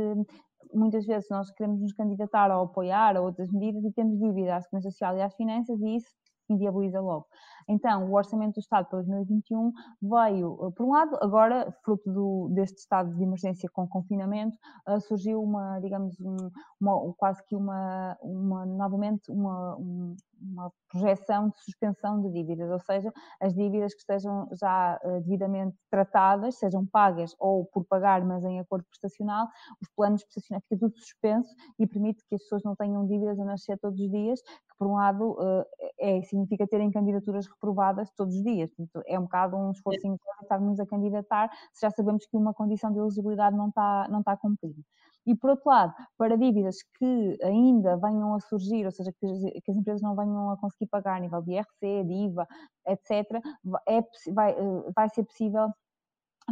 Muitas 0.73 1.05
vezes 1.05 1.27
nós 1.29 1.51
queremos 1.51 1.81
nos 1.81 1.93
candidatar 1.93 2.51
ou 2.55 2.63
apoiar 2.63 3.17
a 3.17 3.21
outras 3.21 3.51
medidas 3.51 3.83
e 3.83 3.91
temos 3.91 4.19
dívida 4.19 4.55
à 4.55 4.61
Segurança 4.61 4.91
Social 4.91 5.17
e 5.17 5.21
às 5.21 5.35
finanças 5.35 5.79
e 5.81 5.95
isso 5.97 6.13
inviabiliza 6.49 6.99
logo. 6.99 7.27
Então, 7.67 8.09
o 8.09 8.15
Orçamento 8.15 8.55
do 8.55 8.59
Estado 8.59 8.87
para 8.89 8.99
2021 8.99 9.71
veio, 10.01 10.57
eh, 10.61 10.71
por 10.75 10.85
um 10.85 10.91
lado, 10.91 11.17
agora, 11.21 11.71
fruto 11.83 12.11
do, 12.11 12.49
deste 12.53 12.77
estado 12.79 13.15
de 13.15 13.23
emergência 13.23 13.69
com 13.71 13.87
confinamento, 13.87 14.57
uh, 14.87 14.99
surgiu 14.99 15.41
uma, 15.41 15.79
digamos, 15.79 16.19
um, 16.19 16.35
uma, 16.79 17.13
quase 17.15 17.41
que 17.45 17.55
uma, 17.55 18.17
uma 18.21 18.65
novamente, 18.65 19.31
uma, 19.31 19.77
uma 20.43 20.71
projeção 20.89 21.49
de 21.49 21.57
suspensão 21.63 22.21
de 22.21 22.29
dívidas, 22.29 22.69
ou 22.69 22.79
seja, 22.79 23.11
as 23.39 23.53
dívidas 23.53 23.93
que 23.93 24.01
estejam 24.01 24.47
já 24.53 24.99
uh, 25.03 25.21
devidamente 25.21 25.75
tratadas, 25.89 26.55
sejam 26.55 26.85
pagas 26.85 27.35
ou 27.39 27.65
por 27.65 27.85
pagar, 27.85 28.23
mas 28.25 28.43
em 28.43 28.59
acordo 28.59 28.85
prestacional, 28.85 29.47
os 29.81 29.89
planos 29.95 30.23
prestacionais 30.23 30.63
fica 30.67 30.79
tudo 30.79 30.97
suspenso 30.97 31.53
e 31.79 31.87
permite 31.87 32.23
que 32.27 32.35
as 32.35 32.41
pessoas 32.43 32.63
não 32.63 32.75
tenham 32.75 33.05
dívidas 33.07 33.39
a 33.39 33.45
nascer 33.45 33.77
todos 33.79 33.99
os 33.99 34.09
dias, 34.11 34.41
que 34.41 34.77
por 34.77 34.87
um 34.87 34.95
lado 34.95 35.31
uh, 35.31 35.65
é, 35.99 36.21
significa 36.23 36.67
terem 36.67 36.91
candidaturas 36.91 37.47
reprovadas 37.47 38.11
todos 38.15 38.35
os 38.35 38.43
dias. 38.43 38.69
Portanto, 38.75 39.03
é 39.07 39.17
um 39.17 39.23
bocado 39.23 39.55
um 39.57 39.71
esforço 39.71 40.07
estarmos 40.43 40.79
a 40.79 40.85
candidatar 40.85 41.49
se 41.71 41.81
já 41.81 41.91
sabemos 41.91 42.25
que 42.25 42.37
uma 42.37 42.53
condição 42.53 42.91
de 42.91 42.99
elegibilidade 42.99 43.55
não 43.55 43.69
está, 43.69 44.07
não 44.09 44.19
está 44.19 44.37
cumprida. 44.37 44.81
E, 45.25 45.35
por 45.35 45.51
outro 45.51 45.69
lado, 45.69 45.93
para 46.17 46.37
dívidas 46.37 46.77
que 46.97 47.37
ainda 47.41 47.95
venham 47.97 48.35
a 48.35 48.39
surgir, 48.41 48.85
ou 48.85 48.91
seja, 48.91 49.11
que 49.13 49.25
as, 49.25 49.75
empresas 49.75 50.01
não 50.01 50.15
venham 50.15 50.51
a 50.51 50.57
conseguir 50.57 50.87
pagar 50.87 51.17
a 51.17 51.19
nível 51.19 51.41
de 51.41 51.53
IRC, 51.53 52.03
de 52.03 52.13
IVA, 52.25 52.47
etc., 52.87 53.41
é, 53.87 54.01
vai, 54.33 54.51
eh, 54.51 54.91
vai 54.95 55.09
ser 55.09 55.23
possível 55.23 55.69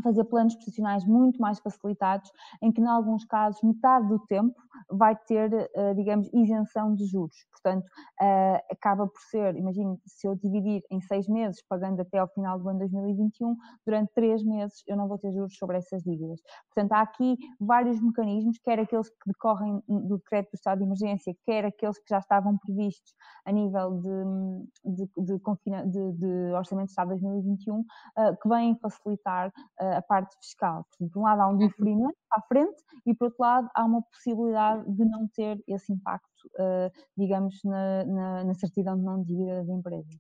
fazer 0.04 0.24
planos 0.26 0.56
profissionais 0.56 1.06
muito 1.06 1.42
mais 1.42 1.60
facilitados, 1.60 2.32
em 2.62 2.72
que, 2.72 2.82
em 2.82 2.88
alguns 2.88 3.26
casos, 3.26 3.62
metade 3.62 4.08
do 4.08 4.20
tempo 4.20 4.56
vai 4.90 5.16
ter, 5.16 5.70
eh, 5.76 5.94
digamos, 5.94 6.30
isenção 6.34 6.96
de 6.96 7.06
juros. 7.06 7.36
Portanto, 7.52 7.86
eh, 8.22 8.64
acaba 8.72 9.08
por 9.08 9.22
ser, 9.30 9.56
imagine, 9.56 9.98
se 10.06 10.28
eu 10.28 10.36
dividir 10.36 10.84
em 10.90 11.02
seis 11.02 11.28
meses, 11.28 11.62
pagando 11.68 12.02
até 12.02 12.18
ao 12.18 12.28
final 12.28 12.60
do 12.60 12.70
ano 12.70 12.80
2021, 12.80 13.56
durante 13.86 14.12
três 14.14 14.44
meses 14.44 14.84
eu 14.88 14.96
não 14.96 15.08
vou 15.08 15.18
ter 15.18 15.32
juros 15.32 15.56
sobre 15.58 15.78
essas 15.78 16.02
dívidas. 16.04 16.42
Portanto, 16.74 16.94
há 16.94 17.02
aqui 17.02 17.38
vários 17.60 18.02
mecanismos, 18.02 18.58
quer 18.60 18.80
aqueles 18.80 19.10
que 19.10 19.28
decorrem 19.28 19.82
do 19.88 20.18
decreto 20.18 20.52
do 20.52 20.56
estado 20.56 20.80
de 20.80 20.86
emergência, 20.86 21.36
quer 21.46 21.66
aqueles 21.66 21.98
que 21.98 22.10
já 22.10 22.20
estavam 22.20 22.58
previstos 22.58 23.14
a 23.46 23.52
nível 23.52 24.00
de, 24.00 24.96
de, 24.96 25.10
de, 25.18 25.42
de, 25.86 26.12
de 26.14 26.54
Orçamento 26.54 26.88
de 26.88 26.92
Estado 26.92 27.10
2021, 27.10 27.86
eh, 28.18 28.36
que 28.42 28.50
vêm 28.50 28.76
facilitar 28.76 29.52
a 29.82 30.02
parte 30.02 30.36
fiscal. 30.38 30.86
Portanto, 30.89 31.12
por 31.12 31.20
um 31.20 31.24
lado 31.24 31.41
há 31.41 31.48
um 31.48 31.52
uhum. 31.52 31.67
diferimento 31.67 32.17
à 32.32 32.41
frente 32.41 32.84
e 33.06 33.13
por 33.13 33.26
outro 33.26 33.41
lado 33.41 33.70
há 33.76 33.84
uma 33.84 34.02
possibilidade 34.04 34.84
de 34.96 35.06
não 35.06 35.28
ter 35.30 35.62
esse 35.67 35.91
impacto, 35.91 36.46
uh, 36.56 36.91
digamos, 37.17 37.60
na, 37.63 38.06
na, 38.06 38.44
na, 38.44 38.54
certidão 38.54 38.98
de 38.98 39.04
não 39.04 39.24
dívida 39.24 39.56
das 39.56 39.70
empresas. 39.70 40.15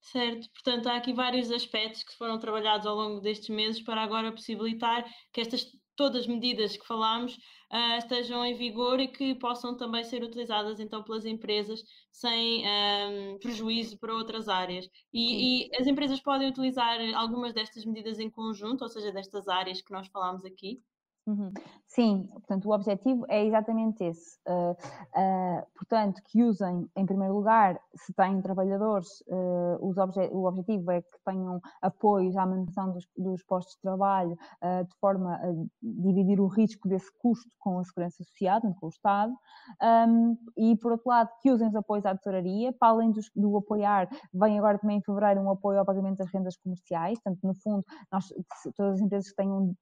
Certo, 0.00 0.48
portanto 0.52 0.88
há 0.88 0.96
aqui 0.96 1.12
vários 1.12 1.50
aspectos 1.50 2.02
que 2.04 2.16
foram 2.16 2.38
trabalhados 2.38 2.86
ao 2.86 2.94
longo 2.94 3.20
destes 3.20 3.48
meses 3.48 3.82
para 3.82 4.02
agora 4.02 4.32
possibilitar 4.32 5.04
que 5.32 5.40
estas 5.40 5.66
todas 5.98 6.22
as 6.22 6.26
medidas 6.28 6.76
que 6.76 6.86
falámos 6.86 7.34
uh, 7.34 7.98
estejam 7.98 8.46
em 8.46 8.54
vigor 8.54 9.00
e 9.00 9.08
que 9.08 9.34
possam 9.34 9.76
também 9.76 10.04
ser 10.04 10.22
utilizadas 10.22 10.78
então 10.78 11.02
pelas 11.02 11.26
empresas 11.26 11.82
sem 12.12 12.64
um, 12.64 13.38
prejuízo 13.40 13.98
para 13.98 14.14
outras 14.14 14.48
áreas. 14.48 14.88
E, 15.12 15.66
e, 15.66 15.76
as 15.76 15.88
empresas 15.88 16.20
podem 16.20 16.48
utilizar 16.48 17.00
algumas 17.16 17.52
destas 17.52 17.84
medidas 17.84 18.20
em 18.20 18.30
conjunto, 18.30 18.82
ou 18.82 18.88
seja, 18.88 19.10
destas 19.10 19.48
áreas 19.48 19.82
que 19.82 19.92
nós 19.92 20.06
falámos 20.06 20.44
aqui? 20.44 20.80
Uhum. 21.28 21.52
Sim, 21.88 22.26
portanto, 22.32 22.66
o 22.68 22.72
objetivo 22.72 23.26
é 23.28 23.44
exatamente 23.44 24.02
esse. 24.02 24.38
Uh, 24.46 24.72
uh, 24.72 25.66
portanto, 25.74 26.22
que 26.24 26.42
usem, 26.42 26.88
em 26.96 27.04
primeiro 27.04 27.34
lugar, 27.34 27.78
se 27.94 28.14
têm 28.14 28.40
trabalhadores, 28.40 29.22
uh, 29.28 30.00
obje 30.00 30.20
o 30.32 30.46
objetivo 30.46 30.90
é 30.90 31.02
que 31.02 31.18
tenham 31.26 31.60
apoios 31.82 32.34
à 32.34 32.46
manutenção 32.46 32.92
dos, 32.92 33.06
dos 33.16 33.42
postos 33.42 33.74
de 33.74 33.82
trabalho, 33.82 34.38
de 34.62 34.96
forma 35.00 35.34
a 35.34 35.52
dividir 35.82 36.40
o 36.40 36.46
risco 36.46 36.88
desse 36.88 37.10
custo 37.18 37.50
com 37.58 37.78
a 37.78 37.84
Segurança 37.84 38.22
Social, 38.24 38.60
com 38.60 38.86
o 38.86 38.88
Estado, 38.88 39.34
um, 40.08 40.36
e, 40.56 40.76
por 40.76 40.92
outro 40.92 41.08
lado, 41.08 41.30
que 41.42 41.50
usem 41.50 41.68
os 41.68 41.74
apoios 41.74 42.06
à 42.06 42.14
tesouraria, 42.14 42.72
para 42.72 42.88
além 42.88 43.10
dos, 43.10 43.30
do 43.34 43.56
apoiar, 43.56 44.08
vem 44.32 44.58
agora 44.58 44.78
também 44.78 44.98
em 44.98 45.02
fevereiro 45.02 45.40
um 45.40 45.50
apoio 45.50 45.78
ao 45.78 45.84
pagamento 45.84 46.18
das 46.18 46.30
rendas 46.32 46.56
comerciais, 46.56 47.18
portanto, 47.22 47.46
no 47.46 47.54
fundo, 47.54 47.84
nós, 48.10 48.32
todas 48.76 48.94
as 48.94 49.00
empresas 49.00 49.30
que 49.30 49.36
tenham 49.36 49.74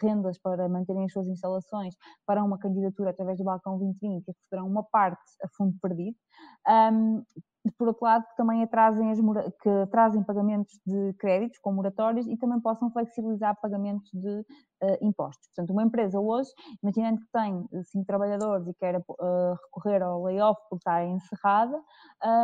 rendas 0.00 0.38
para 0.38 0.68
manter 0.68 0.83
manterem 0.84 1.04
as 1.04 1.12
suas 1.12 1.26
instalações 1.26 1.94
para 2.26 2.44
uma 2.44 2.58
candidatura 2.58 3.10
através 3.10 3.38
do 3.38 3.44
Balcão 3.44 3.78
2020 3.78 4.28
e 4.28 4.32
receberão 4.32 4.68
uma 4.68 4.82
parte 4.82 5.22
a 5.42 5.48
fundo 5.56 5.74
perdido. 5.80 6.16
Um, 6.68 7.22
por 7.78 7.88
outro 7.88 8.04
lado, 8.04 8.26
que 8.28 8.36
também 8.36 8.66
trazem, 8.66 9.10
as, 9.10 9.18
que 9.18 9.86
trazem 9.90 10.22
pagamentos 10.22 10.78
de 10.86 11.14
créditos 11.14 11.58
com 11.58 11.72
moratórios 11.72 12.26
e 12.26 12.36
também 12.36 12.60
possam 12.60 12.90
flexibilizar 12.90 13.58
pagamentos 13.60 14.10
de 14.12 14.40
uh, 14.82 14.98
impostos. 15.00 15.48
Portanto, 15.48 15.70
uma 15.70 15.82
empresa 15.82 16.20
hoje, 16.20 16.50
imaginando 16.82 17.20
que 17.20 17.26
tem 17.32 17.66
cinco 17.84 18.04
trabalhadores 18.04 18.68
e 18.68 18.74
quer 18.74 18.96
uh, 18.96 19.54
recorrer 19.64 20.02
ao 20.02 20.22
layoff 20.22 20.60
por 20.68 20.76
estar 20.76 21.06
encerrada, 21.06 21.80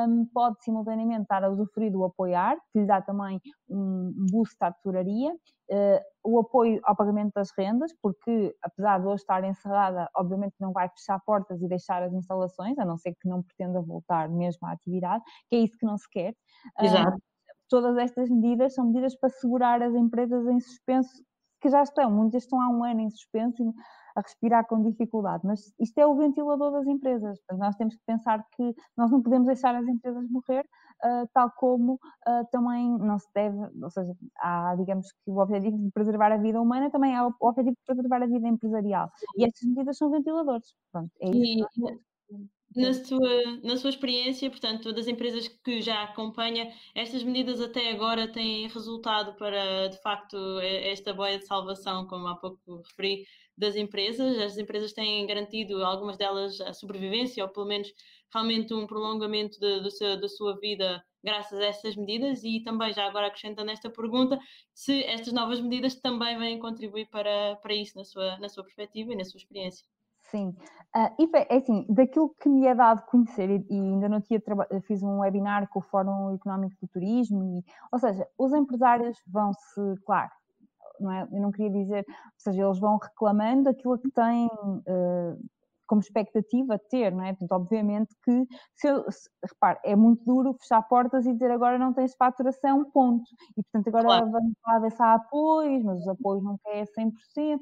um, 0.08 0.24
pode 0.32 0.62
simultaneamente 0.64 1.22
estar 1.22 1.44
a 1.44 1.50
usufruir 1.50 1.92
do 1.92 2.04
apoiar, 2.04 2.56
que 2.72 2.80
lhe 2.80 2.86
dá 2.86 3.02
também 3.02 3.40
um 3.70 4.12
boost 4.30 4.56
à 4.60 4.72
tesouraria, 4.72 5.32
uh, 5.32 6.00
o 6.24 6.40
apoio 6.40 6.80
ao 6.84 6.96
pagamento 6.96 7.32
das 7.34 7.50
rendas, 7.56 7.92
porque 8.02 8.54
apesar 8.62 8.98
de 8.98 9.06
hoje 9.06 9.22
estar 9.22 9.42
encerrada, 9.44 10.10
obviamente 10.16 10.54
não 10.60 10.72
vai 10.72 10.88
fechar 10.88 11.20
portas 11.20 11.62
e 11.62 11.68
deixar 11.68 12.02
as 12.02 12.12
instalações, 12.12 12.78
a 12.78 12.84
não 12.84 12.98
ser 12.98 13.14
que 13.14 13.28
não 13.28 13.42
pretenda 13.42 13.80
voltar 13.80 14.28
mesmo 14.28 14.66
à 14.66 14.72
atividade, 14.72 15.22
que 15.48 15.56
é 15.56 15.58
isso 15.60 15.78
que 15.78 15.86
não 15.86 15.96
se 15.96 16.08
quer. 16.10 16.34
Exato. 16.80 17.16
Todas 17.68 17.96
estas 17.98 18.28
medidas 18.28 18.74
são 18.74 18.86
medidas 18.86 19.16
para 19.16 19.28
segurar 19.28 19.80
as 19.80 19.94
empresas 19.94 20.44
em 20.48 20.58
suspenso, 20.58 21.22
que 21.60 21.68
já 21.68 21.82
estão, 21.82 22.10
muitas 22.10 22.44
estão 22.44 22.60
há 22.60 22.68
um 22.68 22.84
ano 22.84 23.00
em 23.00 23.10
suspenso 23.10 23.62
e 23.62 23.72
a 24.16 24.20
respirar 24.20 24.66
com 24.66 24.82
dificuldade, 24.82 25.46
mas 25.46 25.72
isto 25.78 25.98
é 25.98 26.06
o 26.06 26.16
ventilador 26.16 26.72
das 26.72 26.86
empresas. 26.86 27.38
Nós 27.52 27.76
temos 27.76 27.94
que 27.94 28.02
pensar 28.04 28.44
que 28.56 28.74
nós 28.96 29.10
não 29.10 29.22
podemos 29.22 29.46
deixar 29.46 29.74
as 29.74 29.86
empresas 29.86 30.28
morrer, 30.30 30.66
uh, 31.04 31.28
tal 31.32 31.50
como 31.52 31.94
uh, 31.94 32.46
também 32.50 32.98
não 32.98 33.18
se 33.18 33.28
deve, 33.34 33.56
ou 33.80 33.90
seja, 33.90 34.12
há, 34.38 34.74
digamos 34.76 35.12
que 35.12 35.30
o 35.30 35.38
objetivo 35.38 35.78
de 35.78 35.90
preservar 35.92 36.32
a 36.32 36.38
vida 36.38 36.60
humana 36.60 36.90
também 36.90 37.14
é 37.14 37.22
o 37.22 37.32
objetivo 37.40 37.76
de 37.76 37.84
preservar 37.86 38.22
a 38.22 38.26
vida 38.26 38.48
empresarial. 38.48 39.10
E 39.36 39.44
estas 39.44 39.68
medidas 39.68 39.96
são 39.96 40.10
ventiladores. 40.10 40.74
Pronto, 40.92 41.10
é 41.20 41.30
isso. 41.30 41.68
E, 42.30 42.59
na 42.74 42.92
sua, 42.94 43.58
na 43.62 43.76
sua 43.76 43.90
experiência, 43.90 44.48
portanto, 44.50 44.92
das 44.92 45.08
empresas 45.08 45.48
que 45.48 45.82
já 45.82 46.04
acompanha, 46.04 46.72
estas 46.94 47.22
medidas 47.22 47.60
até 47.60 47.90
agora 47.90 48.28
têm 48.28 48.68
resultado 48.68 49.34
para, 49.36 49.88
de 49.88 50.00
facto, 50.02 50.36
esta 50.60 51.12
boia 51.12 51.38
de 51.38 51.46
salvação, 51.46 52.06
como 52.06 52.26
há 52.28 52.36
pouco 52.36 52.82
referi, 52.82 53.26
das 53.56 53.76
empresas. 53.76 54.38
As 54.38 54.56
empresas 54.56 54.92
têm 54.92 55.26
garantido, 55.26 55.84
algumas 55.84 56.16
delas, 56.16 56.60
a 56.60 56.72
sobrevivência, 56.72 57.44
ou 57.44 57.50
pelo 57.50 57.66
menos 57.66 57.88
realmente 58.32 58.72
um 58.72 58.86
prolongamento 58.86 59.58
de, 59.58 59.80
de 59.82 59.90
seu, 59.90 60.20
da 60.20 60.28
sua 60.28 60.58
vida 60.58 61.04
graças 61.22 61.58
a 61.58 61.66
estas 61.66 61.96
medidas 61.96 62.42
e 62.44 62.60
também, 62.62 62.92
já 62.94 63.06
agora 63.06 63.26
acrescentando 63.26 63.70
esta 63.70 63.90
pergunta, 63.90 64.38
se 64.74 65.04
estas 65.04 65.32
novas 65.32 65.60
medidas 65.60 65.94
também 65.96 66.38
vêm 66.38 66.58
contribuir 66.58 67.06
para, 67.10 67.56
para 67.56 67.74
isso 67.74 67.96
na 67.98 68.04
sua, 68.04 68.38
na 68.38 68.48
sua 68.48 68.64
perspectiva 68.64 69.12
e 69.12 69.16
na 69.16 69.24
sua 69.24 69.38
experiência. 69.38 69.84
Sim, 70.30 70.54
uh, 70.96 71.14
e 71.18 71.28
é 71.34 71.56
assim, 71.56 71.84
daquilo 71.88 72.34
que 72.40 72.48
me 72.48 72.66
é 72.66 72.74
dado 72.74 73.04
conhecer, 73.06 73.50
e, 73.50 73.66
e 73.68 73.74
ainda 73.74 74.08
não 74.08 74.20
tinha 74.20 74.40
fiz 74.82 75.02
um 75.02 75.18
webinar 75.20 75.68
com 75.68 75.80
o 75.80 75.82
Fórum 75.82 76.34
Económico 76.34 76.76
do 76.80 76.88
Turismo, 76.88 77.44
e, 77.44 77.64
ou 77.92 77.98
seja, 77.98 78.26
os 78.38 78.52
empresários 78.52 79.18
vão-se, 79.26 79.80
claro, 80.06 80.30
não 81.00 81.10
é? 81.10 81.26
Eu 81.32 81.40
não 81.40 81.50
queria 81.50 81.70
dizer, 81.70 82.04
ou 82.08 82.14
seja, 82.36 82.62
eles 82.62 82.78
vão 82.78 82.98
reclamando 82.98 83.68
aquilo 83.68 83.98
que 83.98 84.10
têm 84.10 84.46
uh, 84.46 85.50
como 85.90 86.00
expectativa 86.00 86.78
ter, 86.78 87.10
não 87.12 87.24
é? 87.24 87.32
Portanto, 87.32 87.52
obviamente 87.52 88.14
que, 88.22 88.46
se 88.74 88.86
eu, 88.86 89.10
se, 89.10 89.28
repare, 89.44 89.80
é 89.84 89.96
muito 89.96 90.24
duro 90.24 90.54
fechar 90.60 90.80
portas 90.82 91.26
e 91.26 91.32
dizer 91.32 91.50
agora 91.50 91.78
não 91.78 91.92
tens 91.92 92.14
faturação, 92.14 92.88
ponto. 92.92 93.24
E, 93.56 93.62
portanto, 93.64 93.88
agora 93.88 94.04
claro. 94.04 94.30
vamos 94.30 94.52
falar 94.62 94.88
há 95.00 95.14
apoios, 95.14 95.82
mas 95.82 96.00
os 96.00 96.06
apoios 96.08 96.44
não 96.44 96.56
é 96.66 96.84
100% 96.84 97.60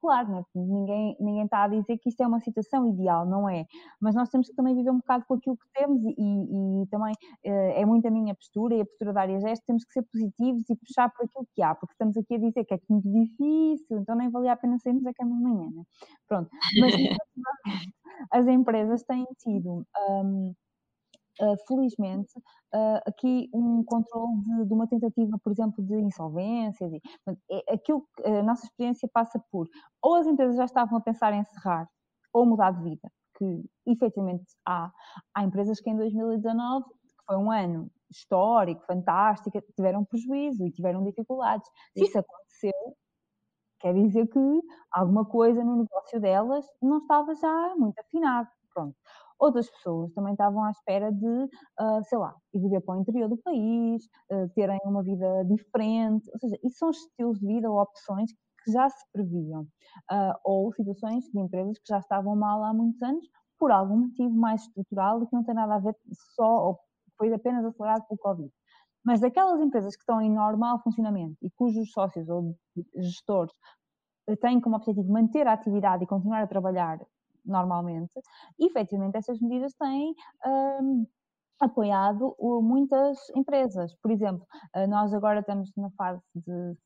claro, 0.00 0.28
né? 0.30 0.42
ninguém, 0.54 1.16
ninguém 1.20 1.44
está 1.44 1.64
a 1.64 1.68
dizer 1.68 1.98
que 1.98 2.08
isto 2.08 2.22
é 2.22 2.26
uma 2.26 2.40
situação 2.40 2.86
ideal, 2.86 3.26
não 3.26 3.48
é? 3.48 3.64
Mas 4.00 4.14
nós 4.14 4.28
temos 4.28 4.48
que 4.48 4.54
também 4.54 4.74
viver 4.74 4.90
um 4.90 4.98
bocado 4.98 5.24
com 5.26 5.34
aquilo 5.34 5.56
que 5.56 5.68
temos 5.74 6.02
e, 6.04 6.14
e, 6.18 6.82
e 6.82 6.86
também 6.88 7.12
uh, 7.12 7.72
é 7.74 7.84
muito 7.84 8.06
a 8.06 8.10
minha 8.10 8.34
postura 8.34 8.74
e 8.74 8.80
a 8.80 8.86
postura 8.86 9.12
da 9.12 9.20
área 9.22 9.40
gesto, 9.40 9.64
temos 9.66 9.84
que 9.84 9.92
ser 9.92 10.02
positivos 10.02 10.68
e 10.68 10.76
puxar 10.76 11.10
por 11.10 11.24
aquilo 11.24 11.46
que 11.54 11.62
há, 11.62 11.74
porque 11.74 11.92
estamos 11.92 12.16
aqui 12.16 12.34
a 12.34 12.38
dizer 12.38 12.64
que 12.64 12.74
é 12.74 12.80
muito 12.88 13.10
difícil, 13.10 13.98
então 13.98 14.16
nem 14.16 14.30
valia 14.30 14.52
a 14.52 14.56
pena 14.56 14.78
sairmos 14.78 15.02
da 15.02 15.12
cama 15.14 15.36
amanhã, 15.36 15.70
né? 15.70 15.82
Pronto, 16.28 16.50
mas 16.80 16.92
as 18.32 18.46
empresas 18.46 19.02
têm 19.02 19.26
tido... 19.38 19.86
Um, 20.08 20.54
Uh, 21.38 21.54
felizmente, 21.68 22.32
uh, 22.74 23.00
aqui 23.06 23.50
um 23.52 23.84
controle 23.84 24.40
de, 24.40 24.64
de, 24.64 24.72
uma 24.72 24.88
tentativa, 24.88 25.38
por 25.44 25.52
exemplo, 25.52 25.84
de 25.84 25.94
insolvências. 26.00 26.90
E, 26.90 27.02
é, 27.50 27.74
aquilo 27.74 28.06
que 28.16 28.26
a 28.26 28.42
nossa 28.42 28.64
experiência 28.64 29.06
passa 29.12 29.38
por 29.50 29.68
ou 30.00 30.14
as 30.14 30.26
empresas 30.26 30.56
já 30.56 30.64
estavam 30.64 30.96
a 30.96 31.00
pensar 31.02 31.34
em 31.34 31.40
encerrar 31.40 31.86
ou 32.32 32.46
mudar 32.46 32.70
de 32.70 32.82
vida, 32.82 33.12
que 33.36 33.64
efetivamente 33.86 34.44
há. 34.66 34.90
Há 35.34 35.44
empresas 35.44 35.78
que 35.80 35.90
em 35.90 35.96
2019, 35.96 36.86
que 36.86 37.24
foi 37.26 37.36
um 37.36 37.50
ano 37.50 37.90
histórico, 38.10 38.84
fantástico, 38.86 39.60
tiveram 39.74 40.04
prejuízo 40.04 40.64
e 40.64 40.72
tiveram 40.72 41.04
dificuldades. 41.04 41.68
Se 41.96 42.04
isso 42.04 42.18
aconteceu, 42.18 42.96
quer 43.80 43.94
dizer 43.94 44.26
que 44.28 44.60
alguma 44.90 45.24
coisa 45.24 45.62
no 45.64 45.76
negócio 45.76 46.20
delas 46.20 46.64
não 46.80 46.98
estava 46.98 47.34
já 47.34 47.74
muito 47.76 47.98
afinado. 47.98 48.48
Pronto. 48.72 48.96
Outras 49.38 49.70
pessoas 49.70 50.12
também 50.14 50.32
estavam 50.32 50.64
à 50.64 50.70
espera 50.70 51.12
de, 51.12 51.26
uh, 51.26 52.04
sei 52.04 52.18
lá, 52.18 52.34
ir 52.54 52.60
viver 52.60 52.80
para 52.80 52.96
o 52.96 53.00
interior 53.00 53.28
do 53.28 53.36
país, 53.36 54.04
uh, 54.32 54.48
terem 54.54 54.78
uma 54.84 55.02
vida 55.02 55.44
diferente, 55.44 56.28
ou 56.32 56.38
seja, 56.38 56.58
isso 56.64 56.78
são 56.78 56.90
estilos 56.90 57.38
de 57.38 57.46
vida 57.46 57.70
ou 57.70 57.78
opções 57.78 58.32
que 58.64 58.72
já 58.72 58.88
se 58.88 59.04
previam, 59.12 59.62
uh, 60.10 60.34
ou 60.42 60.72
situações 60.72 61.24
de 61.24 61.38
empresas 61.38 61.78
que 61.78 61.88
já 61.88 61.98
estavam 61.98 62.34
mal 62.34 62.64
há 62.64 62.72
muitos 62.72 63.02
anos, 63.02 63.28
por 63.58 63.70
algum 63.70 63.98
motivo 63.98 64.34
mais 64.34 64.62
estrutural 64.62 65.22
e 65.22 65.26
que 65.26 65.34
não 65.34 65.44
tem 65.44 65.54
nada 65.54 65.74
a 65.74 65.78
ver 65.78 65.94
só, 66.34 66.68
ou 66.68 66.80
foi 67.18 67.32
apenas 67.32 67.64
acelerado 67.64 68.06
pelo 68.06 68.18
Covid. 68.18 68.52
Mas 69.04 69.22
aquelas 69.22 69.60
empresas 69.60 69.94
que 69.94 70.02
estão 70.02 70.20
em 70.20 70.30
normal 70.30 70.82
funcionamento 70.82 71.36
e 71.40 71.50
cujos 71.50 71.90
sócios 71.92 72.28
ou 72.28 72.56
gestores 72.96 73.54
têm 74.40 74.60
como 74.60 74.76
objetivo 74.76 75.10
manter 75.10 75.46
a 75.46 75.52
atividade 75.52 76.02
e 76.02 76.06
continuar 76.06 76.42
a 76.42 76.46
trabalhar 76.46 76.98
normalmente, 77.46 78.20
e 78.58 78.66
efetivamente 78.66 79.16
essas 79.16 79.40
medidas 79.40 79.72
têm 79.74 80.14
um, 80.46 81.06
apoiado 81.60 82.36
muitas 82.62 83.18
empresas. 83.34 83.94
Por 84.02 84.10
exemplo, 84.10 84.46
eh, 84.74 84.86
nós 84.86 85.12
agora 85.14 85.40
estamos 85.40 85.72
na 85.76 85.90
fase 85.90 86.22
de 86.34 86.76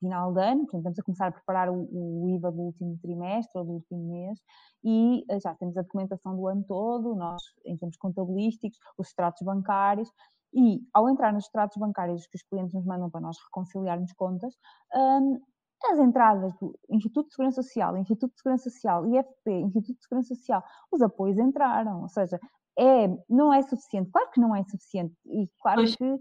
final 0.00 0.32
de 0.32 0.40
ano, 0.40 0.60
portanto, 0.66 0.78
estamos 0.78 0.98
a 0.98 1.02
começar 1.02 1.26
a 1.26 1.32
preparar 1.32 1.70
o, 1.70 2.28
IVA 2.28 2.50
do 2.50 2.62
último 2.62 2.98
trimestre 3.02 3.58
ou 3.58 3.64
do 3.64 3.72
último 3.72 4.10
mês 4.10 4.38
e 4.82 5.24
eh, 5.28 5.40
já 5.40 5.54
temos 5.54 5.76
a 5.76 5.82
documentação 5.82 6.36
do 6.36 6.46
ano 6.46 6.64
todo, 6.66 7.14
nós, 7.14 7.42
em 7.64 7.76
termos 7.76 7.96
contabilísticos, 7.96 8.78
os 8.96 9.08
extratos 9.08 9.42
bancários. 9.42 10.10
E 10.52 10.80
ao 10.92 11.08
entrar 11.08 11.32
nos 11.32 11.44
extratos 11.44 11.76
bancários 11.76 12.26
que 12.26 12.36
os 12.36 12.42
clientes 12.42 12.74
nos 12.74 12.84
mandam 12.84 13.08
para 13.08 13.20
nós 13.20 13.36
reconciliarmos 13.46 14.12
contas, 14.14 14.52
um, 14.92 15.40
as 15.88 15.98
entradas 15.98 16.54
do 16.54 16.78
Instituto 16.88 17.28
de 17.28 17.34
Segurança 17.34 17.62
Social, 17.62 17.96
Instituto 17.96 18.32
de 18.32 18.38
Segurança 18.38 18.70
Social, 18.70 19.06
IFP, 19.06 19.50
Instituto 19.50 19.96
de 19.96 20.02
Segurança 20.02 20.34
Social, 20.34 20.64
os 20.90 21.00
apoios 21.02 21.38
entraram, 21.38 22.02
ou 22.02 22.08
seja, 22.08 22.38
é, 22.78 23.08
não 23.28 23.52
é 23.52 23.62
suficiente, 23.62 24.10
claro 24.10 24.30
que 24.30 24.40
não 24.40 24.54
é 24.54 24.62
suficiente, 24.64 25.14
e 25.26 25.48
claro 25.60 25.80
pois. 25.80 25.96
que 25.96 26.18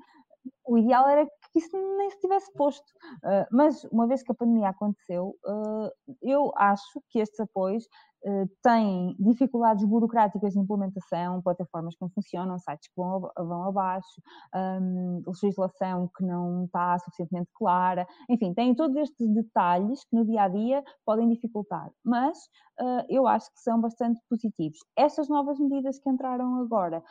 o 0.65 0.77
ideal 0.77 1.07
era 1.07 1.25
que 1.25 1.48
isso 1.55 1.75
nem 1.97 2.09
se 2.11 2.19
tivesse 2.19 2.51
posto, 2.53 2.85
uh, 3.23 3.45
mas 3.51 3.83
uma 3.85 4.07
vez 4.07 4.21
que 4.21 4.31
a 4.31 4.35
pandemia 4.35 4.69
aconteceu, 4.69 5.35
uh, 5.45 5.89
eu 6.21 6.51
acho 6.55 7.01
que 7.09 7.19
estes 7.19 7.39
apoios 7.39 7.85
eh, 8.25 8.45
têm 8.61 9.15
dificuldades 9.17 9.85
burocráticas 9.85 10.51
de 10.53 10.59
implementação, 10.59 11.41
plataformas 11.41 11.95
que 11.95 12.01
não 12.01 12.09
funcionam, 12.09 12.59
sites 12.59 12.89
que 12.89 12.93
vão, 12.97 13.21
vão 13.37 13.63
abaixo, 13.63 14.21
um, 14.53 15.23
legislação 15.25 16.09
que 16.17 16.25
não 16.25 16.65
está 16.65 16.99
suficientemente 16.99 17.49
clara, 17.53 18.05
enfim, 18.29 18.53
têm 18.53 18.75
todos 18.75 18.97
estes 18.97 19.25
detalhes 19.33 20.03
que 20.03 20.15
no 20.17 20.25
dia 20.25 20.43
a 20.43 20.49
dia 20.49 20.83
podem 21.05 21.29
dificultar, 21.29 21.89
mas 22.03 22.37
uh, 22.81 23.05
eu 23.07 23.25
acho 23.25 23.49
que 23.53 23.61
são 23.61 23.79
bastante 23.79 24.19
positivos. 24.29 24.79
Estas 24.97 25.29
novas 25.29 25.57
medidas 25.57 25.97
que 25.99 26.09
entraram 26.09 26.61
agora, 26.61 27.01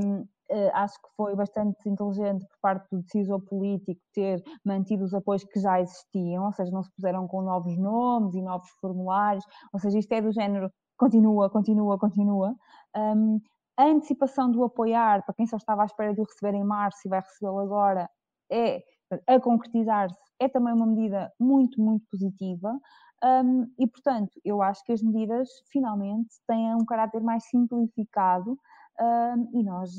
um, 0.00 0.24
Uh, 0.48 0.70
acho 0.74 0.94
que 1.02 1.08
foi 1.16 1.34
bastante 1.34 1.88
inteligente 1.88 2.46
por 2.46 2.56
parte 2.62 2.88
do 2.92 3.02
decisor 3.02 3.40
político 3.40 3.75
ter 4.12 4.42
mantido 4.64 5.04
os 5.04 5.14
apoios 5.14 5.44
que 5.44 5.60
já 5.60 5.80
existiam, 5.80 6.46
ou 6.46 6.52
seja, 6.52 6.70
não 6.70 6.82
se 6.82 6.90
puseram 6.92 7.26
com 7.26 7.42
novos 7.42 7.76
nomes 7.78 8.34
e 8.34 8.42
novos 8.42 8.68
formulários, 8.80 9.44
ou 9.72 9.80
seja, 9.80 9.98
isto 9.98 10.12
é 10.12 10.20
do 10.20 10.32
género 10.32 10.70
continua, 10.96 11.50
continua, 11.50 11.98
continua. 11.98 12.54
Um, 12.96 13.40
a 13.76 13.84
antecipação 13.84 14.50
do 14.50 14.64
apoiar, 14.64 15.24
para 15.24 15.34
quem 15.34 15.46
só 15.46 15.56
estava 15.56 15.82
à 15.82 15.84
espera 15.84 16.14
de 16.14 16.20
o 16.20 16.24
receber 16.24 16.54
em 16.54 16.64
março 16.64 17.00
e 17.04 17.10
vai 17.10 17.20
recebê-lo 17.20 17.58
agora, 17.58 18.08
é 18.50 18.82
a 19.26 19.38
concretizar-se, 19.38 20.16
é 20.40 20.48
também 20.48 20.72
uma 20.72 20.86
medida 20.86 21.32
muito, 21.38 21.80
muito 21.80 22.04
positiva. 22.10 22.78
Um, 23.22 23.70
e, 23.78 23.86
portanto, 23.86 24.40
eu 24.44 24.62
acho 24.62 24.84
que 24.84 24.92
as 24.92 25.02
medidas 25.02 25.48
finalmente 25.70 26.34
têm 26.46 26.74
um 26.74 26.84
caráter 26.84 27.22
mais 27.22 27.44
simplificado 27.44 28.58
um, 29.00 29.60
e 29.60 29.62
nós, 29.62 29.90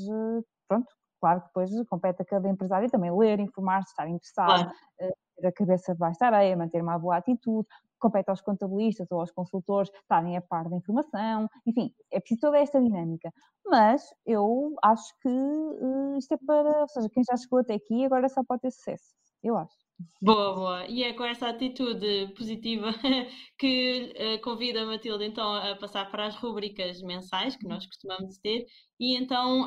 pronto, 0.68 0.88
claro 1.20 1.40
que 1.40 1.46
depois 1.48 1.70
compete 1.88 2.22
a 2.22 2.24
cada 2.24 2.48
empresário 2.48 2.90
também 2.90 3.16
ler, 3.16 3.40
informar-se, 3.40 3.90
estar 3.90 4.08
interessado, 4.08 4.46
claro. 4.46 4.70
uh, 5.00 5.16
manter 5.38 5.46
a 5.46 5.52
cabeça 5.52 5.92
debaixo 5.92 6.18
da 6.20 6.26
areia, 6.26 6.56
manter 6.56 6.82
uma 6.82 6.98
boa 6.98 7.16
atitude, 7.16 7.66
compete 7.98 8.28
aos 8.28 8.40
contabilistas 8.40 9.10
ou 9.10 9.20
aos 9.20 9.30
consultores 9.30 9.90
estarem 9.94 10.36
a 10.36 10.40
par 10.40 10.68
da 10.68 10.76
informação, 10.76 11.48
enfim, 11.66 11.92
é 12.12 12.20
preciso 12.20 12.40
toda 12.40 12.58
esta 12.58 12.80
dinâmica. 12.80 13.32
Mas 13.66 14.02
eu 14.24 14.74
acho 14.82 15.12
que 15.20 15.28
uh, 15.28 16.16
isto 16.16 16.32
é 16.34 16.38
para, 16.46 16.82
ou 16.82 16.88
seja, 16.88 17.08
quem 17.10 17.22
já 17.24 17.36
chegou 17.36 17.58
até 17.60 17.74
aqui 17.74 18.04
agora 18.04 18.28
só 18.28 18.42
pode 18.44 18.62
ter 18.62 18.70
sucesso, 18.70 19.14
eu 19.42 19.56
acho. 19.56 19.76
Boa, 20.22 20.54
boa. 20.54 20.86
E 20.86 21.02
é 21.02 21.12
com 21.12 21.24
essa 21.24 21.48
atitude 21.48 22.32
positiva 22.36 22.92
que 23.58 24.14
uh, 24.16 24.40
convido 24.42 24.78
a 24.78 24.86
Matilde 24.86 25.24
então 25.24 25.52
a 25.52 25.74
passar 25.74 26.08
para 26.08 26.26
as 26.26 26.36
rubricas 26.36 27.02
mensais 27.02 27.56
que 27.56 27.66
nós 27.66 27.84
costumamos 27.84 28.38
ter 28.38 28.64
e 29.00 29.16
então 29.16 29.66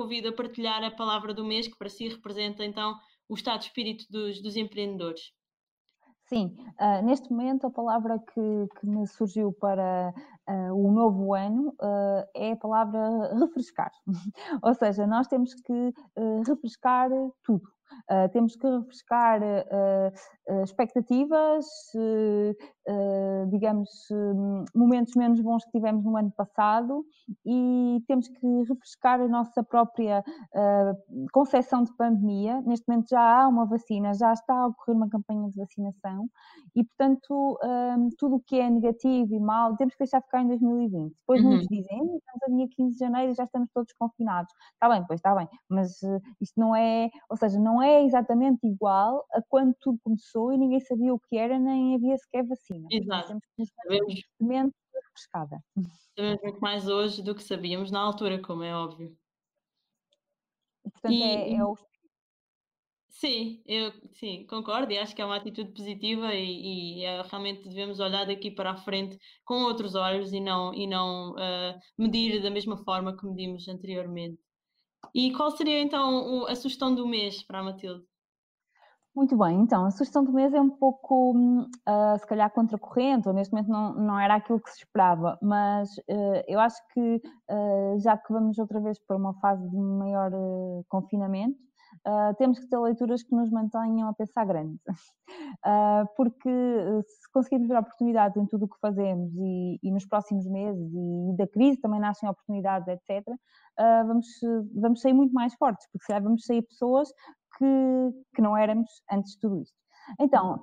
convido 0.00 0.30
a 0.30 0.32
partilhar 0.32 0.82
a 0.82 0.90
palavra 0.90 1.34
do 1.34 1.44
mês 1.44 1.68
que 1.68 1.76
para 1.76 1.90
si 1.90 2.08
representa 2.08 2.64
então 2.64 2.98
o 3.28 3.34
estado 3.34 3.58
de 3.58 3.66
espírito 3.66 4.06
dos, 4.08 4.40
dos 4.40 4.56
empreendedores. 4.56 5.20
Sim, 6.26 6.56
uh, 6.80 7.04
neste 7.04 7.30
momento 7.30 7.66
a 7.66 7.70
palavra 7.70 8.18
que, 8.18 8.80
que 8.80 8.86
me 8.86 9.06
surgiu 9.06 9.52
para 9.52 10.14
uh, 10.48 10.74
o 10.74 10.90
novo 10.90 11.34
ano 11.34 11.74
uh, 11.82 12.24
é 12.34 12.52
a 12.52 12.56
palavra 12.56 13.34
refrescar. 13.38 13.90
Ou 14.62 14.72
seja, 14.72 15.06
nós 15.06 15.26
temos 15.26 15.52
que 15.52 15.92
refrescar 16.46 17.10
tudo. 17.42 17.68
Uh, 18.10 18.28
temos 18.32 18.56
que 18.56 18.66
refrescar 18.66 19.40
uh, 19.40 20.62
expectativas, 20.64 21.66
uh, 21.94 23.46
digamos, 23.50 23.88
momentos 24.74 25.14
menos 25.14 25.40
bons 25.40 25.64
que 25.64 25.70
tivemos 25.70 26.04
no 26.04 26.16
ano 26.16 26.32
passado 26.32 27.04
e 27.46 28.02
temos 28.08 28.26
que 28.26 28.46
refrescar 28.68 29.20
a 29.20 29.28
nossa 29.28 29.62
própria 29.62 30.24
concepção 31.32 31.84
de 31.84 31.94
pandemia. 31.96 32.60
Neste 32.62 32.88
momento 32.88 33.10
já 33.10 33.20
há 33.20 33.46
uma 33.46 33.64
vacina, 33.64 34.12
já 34.14 34.32
está 34.32 34.54
a 34.54 34.66
ocorrer 34.66 34.96
uma 34.96 35.08
campanha 35.08 35.48
de 35.50 35.56
vacinação 35.56 36.28
e, 36.74 36.82
portanto, 36.82 37.58
tudo 38.18 38.36
o 38.36 38.40
que 38.40 38.58
é 38.58 38.68
negativo 38.68 39.34
e 39.34 39.38
mal 39.38 39.76
temos 39.76 39.94
que 39.94 40.00
deixar 40.00 40.20
ficar 40.22 40.42
em 40.42 40.48
2020. 40.48 41.12
Depois 41.12 41.40
uhum. 41.42 41.48
muitos 41.50 41.68
dizem, 41.68 42.16
estamos 42.16 42.42
a 42.42 42.56
dia 42.56 42.68
15 42.74 42.92
de 42.92 42.98
janeiro 42.98 43.32
e 43.32 43.34
já 43.36 43.44
estamos 43.44 43.68
todos 43.72 43.92
confinados. 43.92 44.52
Está 44.72 44.88
bem, 44.88 45.04
pois 45.06 45.18
está 45.20 45.32
bem, 45.34 45.48
mas 45.68 46.00
isto 46.40 46.58
não 46.58 46.74
é, 46.74 47.08
ou 47.28 47.36
seja, 47.36 47.60
não 47.60 47.79
não 47.80 47.82
é 47.82 48.04
exatamente 48.04 48.66
igual 48.66 49.26
a 49.32 49.40
quando 49.40 49.74
tudo 49.80 49.98
começou 50.04 50.52
e 50.52 50.58
ninguém 50.58 50.80
sabia 50.80 51.14
o 51.14 51.18
que 51.18 51.36
era, 51.36 51.58
nem 51.58 51.94
havia 51.94 52.16
sequer 52.18 52.46
vacina. 52.46 52.86
Exato. 52.90 53.28
Temos 53.28 53.44
que 53.56 53.64
sabemos 54.38 54.72
refrescada. 54.94 55.64
Sabemos 56.14 56.42
muito 56.42 56.60
mais 56.60 56.86
hoje 56.86 57.22
do 57.22 57.34
que 57.34 57.42
sabíamos 57.42 57.90
na 57.90 58.00
altura, 58.00 58.40
como 58.42 58.62
é 58.62 58.74
óbvio. 58.74 59.16
Portanto, 60.82 61.14
e, 61.14 61.22
é, 61.22 61.54
é 61.54 61.64
o 61.64 61.74
Sim, 63.08 63.62
eu 63.66 63.92
sim, 64.12 64.46
concordo 64.46 64.92
e 64.92 64.98
acho 64.98 65.14
que 65.14 65.20
é 65.20 65.24
uma 65.24 65.36
atitude 65.36 65.72
positiva 65.72 66.34
e, 66.34 67.00
e 67.00 67.04
é, 67.04 67.20
realmente 67.22 67.68
devemos 67.68 67.98
olhar 67.98 68.24
daqui 68.24 68.50
para 68.50 68.70
a 68.70 68.76
frente 68.76 69.18
com 69.44 69.62
outros 69.64 69.94
olhos 69.94 70.32
e 70.32 70.40
não, 70.40 70.72
e 70.72 70.86
não 70.86 71.32
uh, 71.32 71.78
medir 71.98 72.40
da 72.40 72.50
mesma 72.50 72.78
forma 72.78 73.16
que 73.16 73.26
medimos 73.26 73.68
anteriormente. 73.68 74.38
E 75.14 75.32
qual 75.32 75.50
seria 75.50 75.80
então 75.80 76.46
a 76.46 76.54
sugestão 76.54 76.94
do 76.94 77.06
mês 77.06 77.42
para 77.42 77.60
a 77.60 77.62
Matilde? 77.62 78.04
Muito 79.14 79.36
bem, 79.36 79.60
então 79.60 79.84
a 79.86 79.90
sugestão 79.90 80.24
do 80.24 80.32
mês 80.32 80.54
é 80.54 80.60
um 80.60 80.70
pouco, 80.70 81.32
uh, 81.36 82.18
se 82.18 82.26
calhar, 82.26 82.48
contracorrente, 82.52 83.26
ou 83.26 83.34
neste 83.34 83.52
momento 83.52 83.68
não, 83.68 83.92
não 83.94 84.18
era 84.18 84.36
aquilo 84.36 84.60
que 84.60 84.70
se 84.70 84.78
esperava, 84.78 85.36
mas 85.42 85.90
uh, 85.98 86.42
eu 86.46 86.60
acho 86.60 86.80
que 86.94 87.16
uh, 87.50 87.98
já 87.98 88.16
que 88.16 88.32
vamos 88.32 88.56
outra 88.58 88.80
vez 88.80 89.00
para 89.04 89.16
uma 89.16 89.34
fase 89.40 89.68
de 89.68 89.76
maior 89.76 90.30
confinamento, 90.88 91.58
uh, 92.06 92.34
temos 92.36 92.58
que 92.58 92.66
ter 92.68 92.78
leituras 92.78 93.22
que 93.22 93.34
nos 93.34 93.50
mantenham 93.50 94.08
a 94.08 94.14
pensar 94.14 94.44
grande. 94.46 94.78
Uh, 95.64 96.06
porque 96.16 96.48
eh, 96.48 97.02
se 97.02 97.30
conseguirmos 97.32 97.68
ver 97.68 97.78
oportunidades 97.78 98.36
em 98.36 98.46
tudo 98.46 98.64
o 98.64 98.68
que 98.68 98.78
fazemos 98.80 99.32
e, 99.36 99.78
e, 99.82 99.90
nos 99.90 100.06
próximos 100.06 100.46
meses 100.46 100.90
e 100.92 101.36
da 101.36 101.46
crise 101.46 101.80
também 101.80 102.00
nascem 102.00 102.28
oportunidades, 102.28 102.88
etc., 102.88 103.26
uh, 103.28 103.36
ah, 103.78 104.04
vamos, 104.06 104.26
vamos 104.74 105.00
sair 105.00 105.12
muito 105.12 105.32
mais 105.32 105.54
fortes, 105.54 105.86
porque 105.90 106.04
se 106.04 106.08
calhar 106.08 106.22
vamos 106.22 106.44
sair 106.44 106.62
pessoas 106.62 107.12
que, 107.58 107.64
que 108.34 108.42
não 108.42 108.56
éramos 108.56 108.88
antes 109.10 109.32
de 109.32 109.40
tudo 109.40 109.58
isto. 109.58 109.78
Então, 110.18 110.60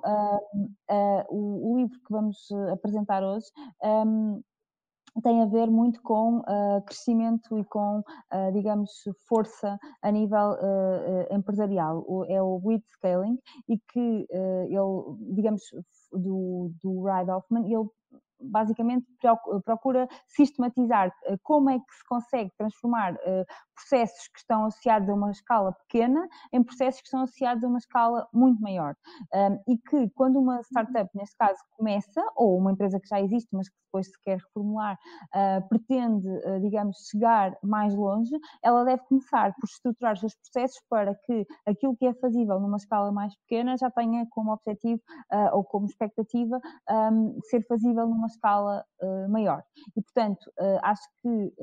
o, 1.30 1.72
o, 1.72 1.76
livro 1.78 1.98
que 2.00 2.12
vamos 2.12 2.48
apresentar 2.70 3.22
hoje 3.22 3.46
um, 3.82 4.42
tem 5.20 5.42
a 5.42 5.46
ver 5.46 5.68
muito 5.68 6.00
com 6.02 6.38
uh, 6.38 6.82
crescimento 6.86 7.58
e 7.58 7.64
com, 7.64 7.98
uh, 8.00 8.52
digamos, 8.52 8.90
força 9.28 9.78
a 10.02 10.10
nível 10.10 10.52
uh, 10.52 11.34
empresarial. 11.34 12.04
O, 12.06 12.24
é 12.24 12.42
o 12.42 12.58
Blitzscaling 12.58 13.38
e 13.68 13.78
que 13.92 14.26
ele, 14.68 15.34
digamos, 15.34 15.62
do, 16.12 16.72
do 16.82 17.02
Reid 17.04 17.30
Hoffman, 17.30 17.64
ele 17.66 17.88
basicamente 18.40 19.06
procura 19.64 20.08
sistematizar 20.26 21.12
como 21.42 21.70
é 21.70 21.78
que 21.78 21.94
se 21.94 22.04
consegue 22.06 22.52
transformar 22.56 23.16
processos 23.74 24.28
que 24.28 24.38
estão 24.38 24.64
associados 24.64 25.08
a 25.08 25.14
uma 25.14 25.30
escala 25.30 25.72
pequena 25.72 26.28
em 26.52 26.62
processos 26.62 27.00
que 27.00 27.06
estão 27.06 27.22
associados 27.22 27.62
a 27.64 27.68
uma 27.68 27.78
escala 27.78 28.28
muito 28.32 28.60
maior. 28.60 28.94
E 29.66 29.76
que 29.78 30.08
quando 30.10 30.38
uma 30.38 30.60
startup, 30.62 31.10
neste 31.14 31.36
caso, 31.36 31.58
começa, 31.76 32.22
ou 32.36 32.58
uma 32.58 32.72
empresa 32.72 33.00
que 33.00 33.08
já 33.08 33.20
existe, 33.20 33.48
mas 33.52 33.68
que 33.68 33.76
depois 33.88 34.06
se 34.06 34.22
quer 34.22 34.38
reformular, 34.38 34.98
uh, 35.34 35.68
pretende, 35.68 36.28
uh, 36.28 36.60
digamos, 36.60 37.08
chegar 37.10 37.56
mais 37.62 37.94
longe, 37.94 38.30
ela 38.62 38.84
deve 38.84 39.02
começar 39.04 39.54
por 39.54 39.66
estruturar 39.66 40.14
os 40.14 40.20
seus 40.20 40.34
processos 40.34 40.80
para 40.88 41.14
que 41.14 41.46
aquilo 41.66 41.96
que 41.96 42.06
é 42.06 42.14
fazível 42.14 42.60
numa 42.60 42.76
escala 42.76 43.10
mais 43.10 43.34
pequena 43.40 43.76
já 43.76 43.90
tenha 43.90 44.26
como 44.30 44.52
objetivo 44.52 45.00
uh, 45.32 45.56
ou 45.56 45.64
como 45.64 45.86
expectativa 45.86 46.60
ser 47.44 47.66
fazível 47.66 48.06
numa 48.06 48.27
escala 48.28 48.84
maior. 49.28 49.62
E, 49.96 50.02
portanto, 50.02 50.50
acho 50.82 51.02
que 51.22 51.54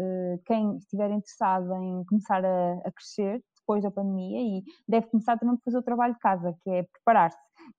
quem 0.45 0.77
estiver 0.77 1.09
interessado 1.11 1.73
em 1.75 2.03
começar 2.05 2.43
a, 2.43 2.73
a 2.85 2.91
crescer 2.91 3.41
depois 3.65 3.83
da 3.83 3.91
pandemia 3.91 4.39
e 4.39 4.63
deve 4.87 5.07
começar 5.07 5.37
também 5.37 5.55
por 5.55 5.63
fazer 5.63 5.77
o 5.77 5.83
trabalho 5.83 6.13
de 6.13 6.19
casa, 6.19 6.55
que 6.63 6.69
é 6.69 6.83
preparar-se. 6.83 7.37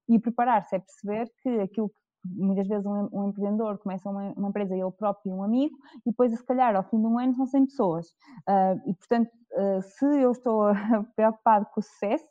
E 0.09 0.19
preparar-se 0.19 0.75
é 0.75 0.79
perceber 0.81 1.31
que 1.43 1.49
aquilo 1.61 1.89
que 1.89 2.07
muitas 2.35 2.67
vezes 2.67 2.85
um, 2.85 3.09
um 3.13 3.29
empreendedor 3.29 3.79
começa 3.79 4.11
uma, 4.11 4.33
uma, 4.37 4.49
empresa 4.49 4.75
ele 4.75 4.91
próprio 4.91 5.31
e 5.31 5.35
um 5.35 5.45
amigo 5.45 5.77
e 6.05 6.11
depois 6.11 6.33
se 6.33 6.45
calhar 6.45 6.75
ao 6.75 6.83
fim 6.83 7.01
de 7.01 7.07
um 7.07 7.19
ano 7.19 7.35
são 7.35 7.47
100 7.47 7.67
pessoas 7.67 8.09
uh, 8.49 8.91
e 8.91 8.95
portanto 8.95 9.31
uh, 9.53 9.83
se 9.83 10.05
eu 10.05 10.33
estou 10.33 10.65
preocupado 11.15 11.67
com 11.73 11.81
o 11.81 11.83
sucesso 11.83 12.27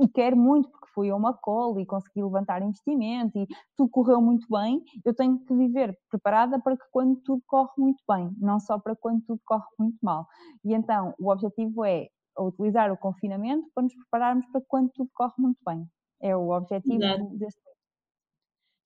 e 0.00 0.08
quero 0.08 0.36
muito 0.36 0.70
fui 0.94 1.10
a 1.10 1.16
uma 1.16 1.34
call 1.34 1.78
e 1.80 1.86
consegui 1.86 2.22
levantar 2.22 2.62
investimento 2.62 3.38
e 3.38 3.46
tudo 3.76 3.90
correu 3.90 4.20
muito 4.20 4.46
bem, 4.50 4.82
eu 5.04 5.14
tenho 5.14 5.38
que 5.44 5.54
viver 5.54 5.96
preparada 6.10 6.60
para 6.60 6.76
que 6.76 6.84
quando 6.90 7.20
tudo 7.22 7.42
corre 7.46 7.70
muito 7.78 8.02
bem, 8.08 8.30
não 8.38 8.58
só 8.60 8.78
para 8.78 8.96
quando 8.96 9.22
tudo 9.24 9.40
corre 9.44 9.66
muito 9.78 9.98
mal. 10.02 10.26
E 10.64 10.74
então 10.74 11.14
o 11.18 11.30
objetivo 11.30 11.84
é 11.84 12.08
utilizar 12.38 12.90
o 12.92 12.96
confinamento 12.96 13.68
para 13.74 13.84
nos 13.84 13.94
prepararmos 13.94 14.46
para 14.50 14.62
quando 14.66 14.90
tudo 14.94 15.10
corre 15.14 15.34
muito 15.38 15.58
bem. 15.66 15.86
É 16.20 16.36
o 16.36 16.50
objetivo 16.50 17.02
Exato. 17.04 17.38
deste 17.38 17.60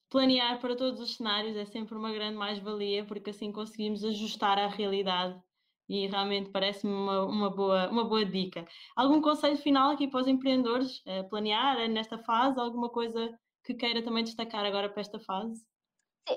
planear 0.09 0.59
para 0.59 0.75
todos 0.75 0.99
os 0.99 1.15
cenários 1.15 1.55
é 1.55 1.65
sempre 1.65 1.95
uma 1.95 2.11
grande 2.11 2.35
mais-valia, 2.37 3.05
porque 3.05 3.29
assim 3.29 3.51
conseguimos 3.53 4.03
ajustar 4.03 4.57
à 4.57 4.67
realidade 4.67 5.41
e 5.89 6.07
realmente 6.07 6.49
parece-me 6.51 6.93
uma, 6.93 7.25
uma, 7.25 7.49
boa, 7.49 7.89
uma 7.89 8.03
boa 8.03 8.25
dica. 8.25 8.65
Algum 8.95 9.21
conselho 9.21 9.57
final 9.57 9.91
aqui 9.91 10.07
para 10.07 10.21
os 10.21 10.27
empreendedores? 10.27 11.01
É 11.05 11.23
planear 11.23 11.87
nesta 11.89 12.17
fase? 12.19 12.59
Alguma 12.59 12.89
coisa 12.89 13.37
que 13.63 13.73
queira 13.73 14.03
também 14.03 14.23
destacar 14.23 14.65
agora 14.65 14.89
para 14.89 15.01
esta 15.01 15.19
fase? 15.19 15.65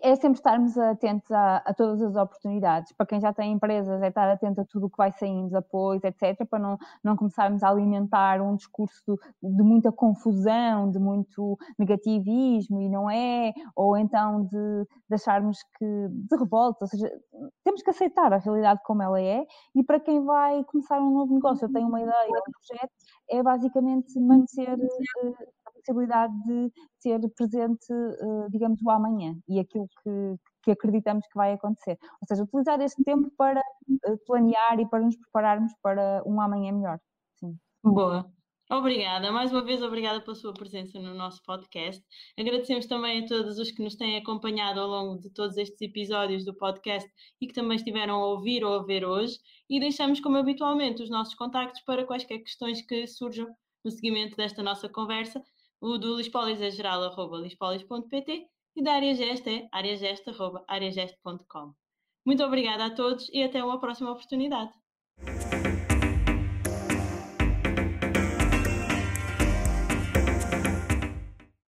É 0.02 0.14
sempre 0.14 0.38
estarmos 0.38 0.78
atentos 0.78 1.30
a, 1.32 1.56
a, 1.58 1.74
todas 1.74 2.00
as 2.00 2.14
oportunidades. 2.14 2.92
Para 2.92 3.06
quem 3.06 3.20
já 3.20 3.32
tem 3.32 3.52
empresas, 3.52 4.00
é 4.00 4.08
estar 4.08 4.30
atento 4.30 4.60
a 4.60 4.64
tudo 4.64 4.86
o 4.86 4.90
que 4.90 4.96
vai 4.96 5.10
saindo, 5.10 5.56
apoios, 5.56 6.04
etc., 6.04 6.46
para 6.48 6.60
não, 6.60 6.78
não 7.02 7.16
começarmos 7.16 7.62
a 7.62 7.68
alimentar 7.68 8.40
um 8.40 8.54
discurso 8.54 9.18
de 9.42 9.62
muita 9.62 9.90
confusão, 9.90 10.90
de 10.90 10.98
muito 11.00 11.58
negativismo, 11.76 12.80
e 12.80 12.88
não 12.88 13.10
é, 13.10 13.52
ou 13.74 13.96
então 13.96 14.44
de, 14.44 14.86
de 15.08 15.14
acharmos 15.14 15.58
que. 15.76 16.08
de 16.08 16.36
revolta. 16.36 16.84
Ou 16.84 16.88
seja, 16.88 17.10
temos 17.64 17.82
que 17.82 17.90
aceitar 17.90 18.32
a 18.32 18.38
realidade 18.38 18.80
como 18.84 19.02
ela 19.02 19.20
é, 19.20 19.44
e 19.74 19.82
para 19.82 19.98
quem 19.98 20.24
vai 20.24 20.62
começar 20.64 21.00
um 21.00 21.10
novo 21.10 21.34
negócio, 21.34 21.64
eu 21.64 21.72
tenho 21.72 21.88
uma 21.88 22.00
ideia, 22.00 22.28
um 22.28 22.52
projeto, 22.68 22.92
é 23.28 23.42
basicamente 23.42 24.18
manter 24.20 24.76
possibilidade 25.90 26.32
de 26.44 26.72
ter 27.02 27.20
presente, 27.34 27.92
eh, 27.92 28.48
digamos, 28.50 28.80
o 28.82 28.90
amanhã 28.90 29.36
e 29.48 29.58
aquilo 29.58 29.88
que, 30.02 30.36
que 30.62 30.70
acreditamos 30.70 31.26
que 31.26 31.36
vai 31.36 31.52
acontecer. 31.52 31.98
Ou 32.20 32.26
seja, 32.26 32.42
utilizar 32.42 32.80
este 32.80 33.02
tempo 33.02 33.30
para 33.36 33.60
eh, 33.60 34.16
planear 34.26 34.80
e 34.80 34.88
para 34.88 35.00
nos 35.00 35.16
prepararmos 35.16 35.72
para 35.82 36.22
um 36.24 36.40
amanhã 36.40 36.72
melhor. 36.72 36.98
Sim. 37.38 37.58
Boa. 37.82 38.30
Obrigada, 38.72 39.32
mais 39.32 39.50
uma 39.50 39.64
vez 39.64 39.82
obrigada 39.82 40.20
pela 40.20 40.36
sua 40.36 40.54
presença 40.54 40.96
no 41.00 41.12
nosso 41.12 41.42
podcast. 41.42 42.00
Agradecemos 42.38 42.86
também 42.86 43.24
a 43.24 43.26
todos 43.26 43.58
os 43.58 43.72
que 43.72 43.82
nos 43.82 43.96
têm 43.96 44.16
acompanhado 44.16 44.78
ao 44.78 44.86
longo 44.86 45.20
de 45.20 45.28
todos 45.30 45.56
estes 45.56 45.80
episódios 45.80 46.44
do 46.44 46.54
podcast 46.54 47.10
e 47.40 47.48
que 47.48 47.52
também 47.52 47.76
estiveram 47.76 48.22
a 48.22 48.26
ouvir 48.28 48.62
ou 48.62 48.74
a 48.74 48.84
ver 48.84 49.04
hoje. 49.04 49.36
E 49.68 49.80
deixamos, 49.80 50.20
como 50.20 50.36
habitualmente, 50.36 51.02
os 51.02 51.10
nossos 51.10 51.34
contactos 51.34 51.82
para 51.82 52.06
quaisquer 52.06 52.38
questões 52.38 52.80
que 52.80 53.08
surjam 53.08 53.48
no 53.84 53.90
seguimento 53.90 54.36
desta 54.36 54.62
nossa 54.62 54.88
conversa 54.88 55.42
O 55.80 55.96
do 55.96 56.16
Lispolis 56.16 56.60
é 56.60 56.70
geral.lispolis.pt 56.70 58.46
e 58.76 58.82
da 58.82 58.92
Área 58.92 59.14
Gesta 59.14 59.50
é 59.50 59.66
areagesta.areageste.com. 59.72 61.72
Muito 62.26 62.44
obrigada 62.44 62.84
a 62.84 62.94
todos 62.94 63.30
e 63.32 63.42
até 63.42 63.64
uma 63.64 63.80
próxima 63.80 64.10
oportunidade. 64.10 64.74